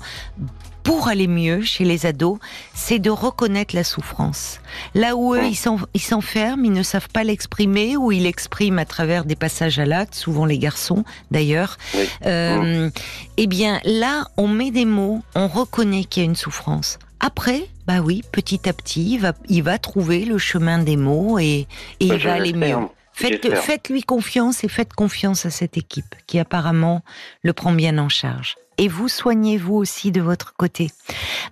pour 0.89 1.07
aller 1.07 1.27
mieux 1.27 1.61
chez 1.61 1.83
les 1.85 2.05
ados, 2.05 2.39
c'est 2.73 2.99
de 2.99 3.09
reconnaître 3.11 3.75
la 3.75 3.83
souffrance. 3.83 4.59
Là 4.95 5.15
où 5.15 5.35
eux, 5.35 5.45
ils 5.45 5.55
s'en- 5.55 5.77
ils 5.93 6.01
s'enferment, 6.01 6.65
ils 6.65 6.73
ne 6.73 6.83
savent 6.83 7.09
pas 7.09 7.23
l'exprimer, 7.23 7.95
ou 7.95 8.11
ils 8.11 8.23
l'expriment 8.23 8.79
à 8.79 8.85
travers 8.85 9.23
des 9.25 9.35
passages 9.35 9.77
à 9.79 9.85
l'acte, 9.85 10.15
souvent 10.15 10.45
les 10.45 10.57
garçons 10.57 11.03
d'ailleurs. 11.31 11.77
Oui. 11.93 12.05
Euh, 12.25 12.89
Eh 13.37 13.47
bien, 13.47 13.79
là, 13.85 14.25
on 14.35 14.47
met 14.47 14.71
des 14.71 14.85
mots, 14.85 15.21
on 15.35 15.47
reconnaît 15.47 16.03
qu'il 16.03 16.23
y 16.23 16.25
a 16.25 16.29
une 16.29 16.35
souffrance. 16.35 16.99
Après, 17.21 17.67
bah 17.85 17.99
oui, 18.01 18.23
petit 18.31 18.67
à 18.67 18.73
petit, 18.73 19.13
il 19.13 19.19
va, 19.19 19.33
il 19.47 19.61
va 19.63 19.77
trouver 19.77 20.25
le 20.25 20.37
chemin 20.37 20.79
des 20.79 20.97
mots 20.97 21.37
et, 21.39 21.67
et 21.99 22.07
Bah, 22.07 22.15
il 22.15 22.23
va 22.23 22.33
aller 22.33 22.53
mieux. 22.53 22.75
Faites, 23.19 23.55
faites-lui 23.55 24.03
confiance 24.03 24.63
et 24.63 24.69
faites 24.69 24.93
confiance 24.93 25.45
à 25.45 25.49
cette 25.49 25.77
équipe 25.77 26.15
qui 26.25 26.39
apparemment 26.39 27.01
le 27.43 27.51
prend 27.53 27.73
bien 27.73 27.97
en 27.97 28.07
charge. 28.09 28.55
Et 28.77 28.87
vous 28.87 29.09
soignez-vous 29.09 29.75
aussi 29.75 30.11
de 30.11 30.21
votre 30.21 30.53
côté. 30.55 30.89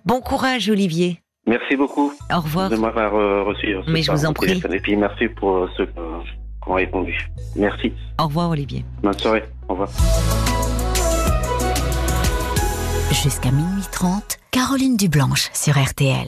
Bon 0.06 0.20
courage, 0.20 0.70
Olivier. 0.70 1.20
Merci 1.46 1.76
beaucoup 1.76 2.12
Au 2.34 2.40
revoir. 2.40 2.70
de 2.70 2.76
m'avoir 2.76 3.14
euh, 3.14 3.42
reçu. 3.42 3.74
Mais 3.86 4.02
je 4.02 4.10
vous 4.12 4.24
en 4.24 4.30
au 4.30 4.32
prie. 4.32 4.48
téléphone. 4.48 4.72
Et 4.72 4.80
puis 4.80 4.96
merci 4.96 5.28
pour 5.28 5.56
euh, 5.56 5.70
ceux 5.76 5.86
qui 5.86 5.92
ont 6.66 6.74
répondu. 6.74 7.28
Merci. 7.56 7.92
Au 8.18 8.24
revoir, 8.24 8.50
Olivier. 8.50 8.84
Bonne 9.02 9.18
soirée. 9.18 9.44
Au 9.68 9.72
revoir. 9.72 9.88
Jusqu'à 13.22 13.50
minuit 13.50 13.84
30, 13.92 14.38
Caroline 14.50 14.96
Dublanche 14.96 15.48
sur 15.52 15.78
RTL. 15.78 16.26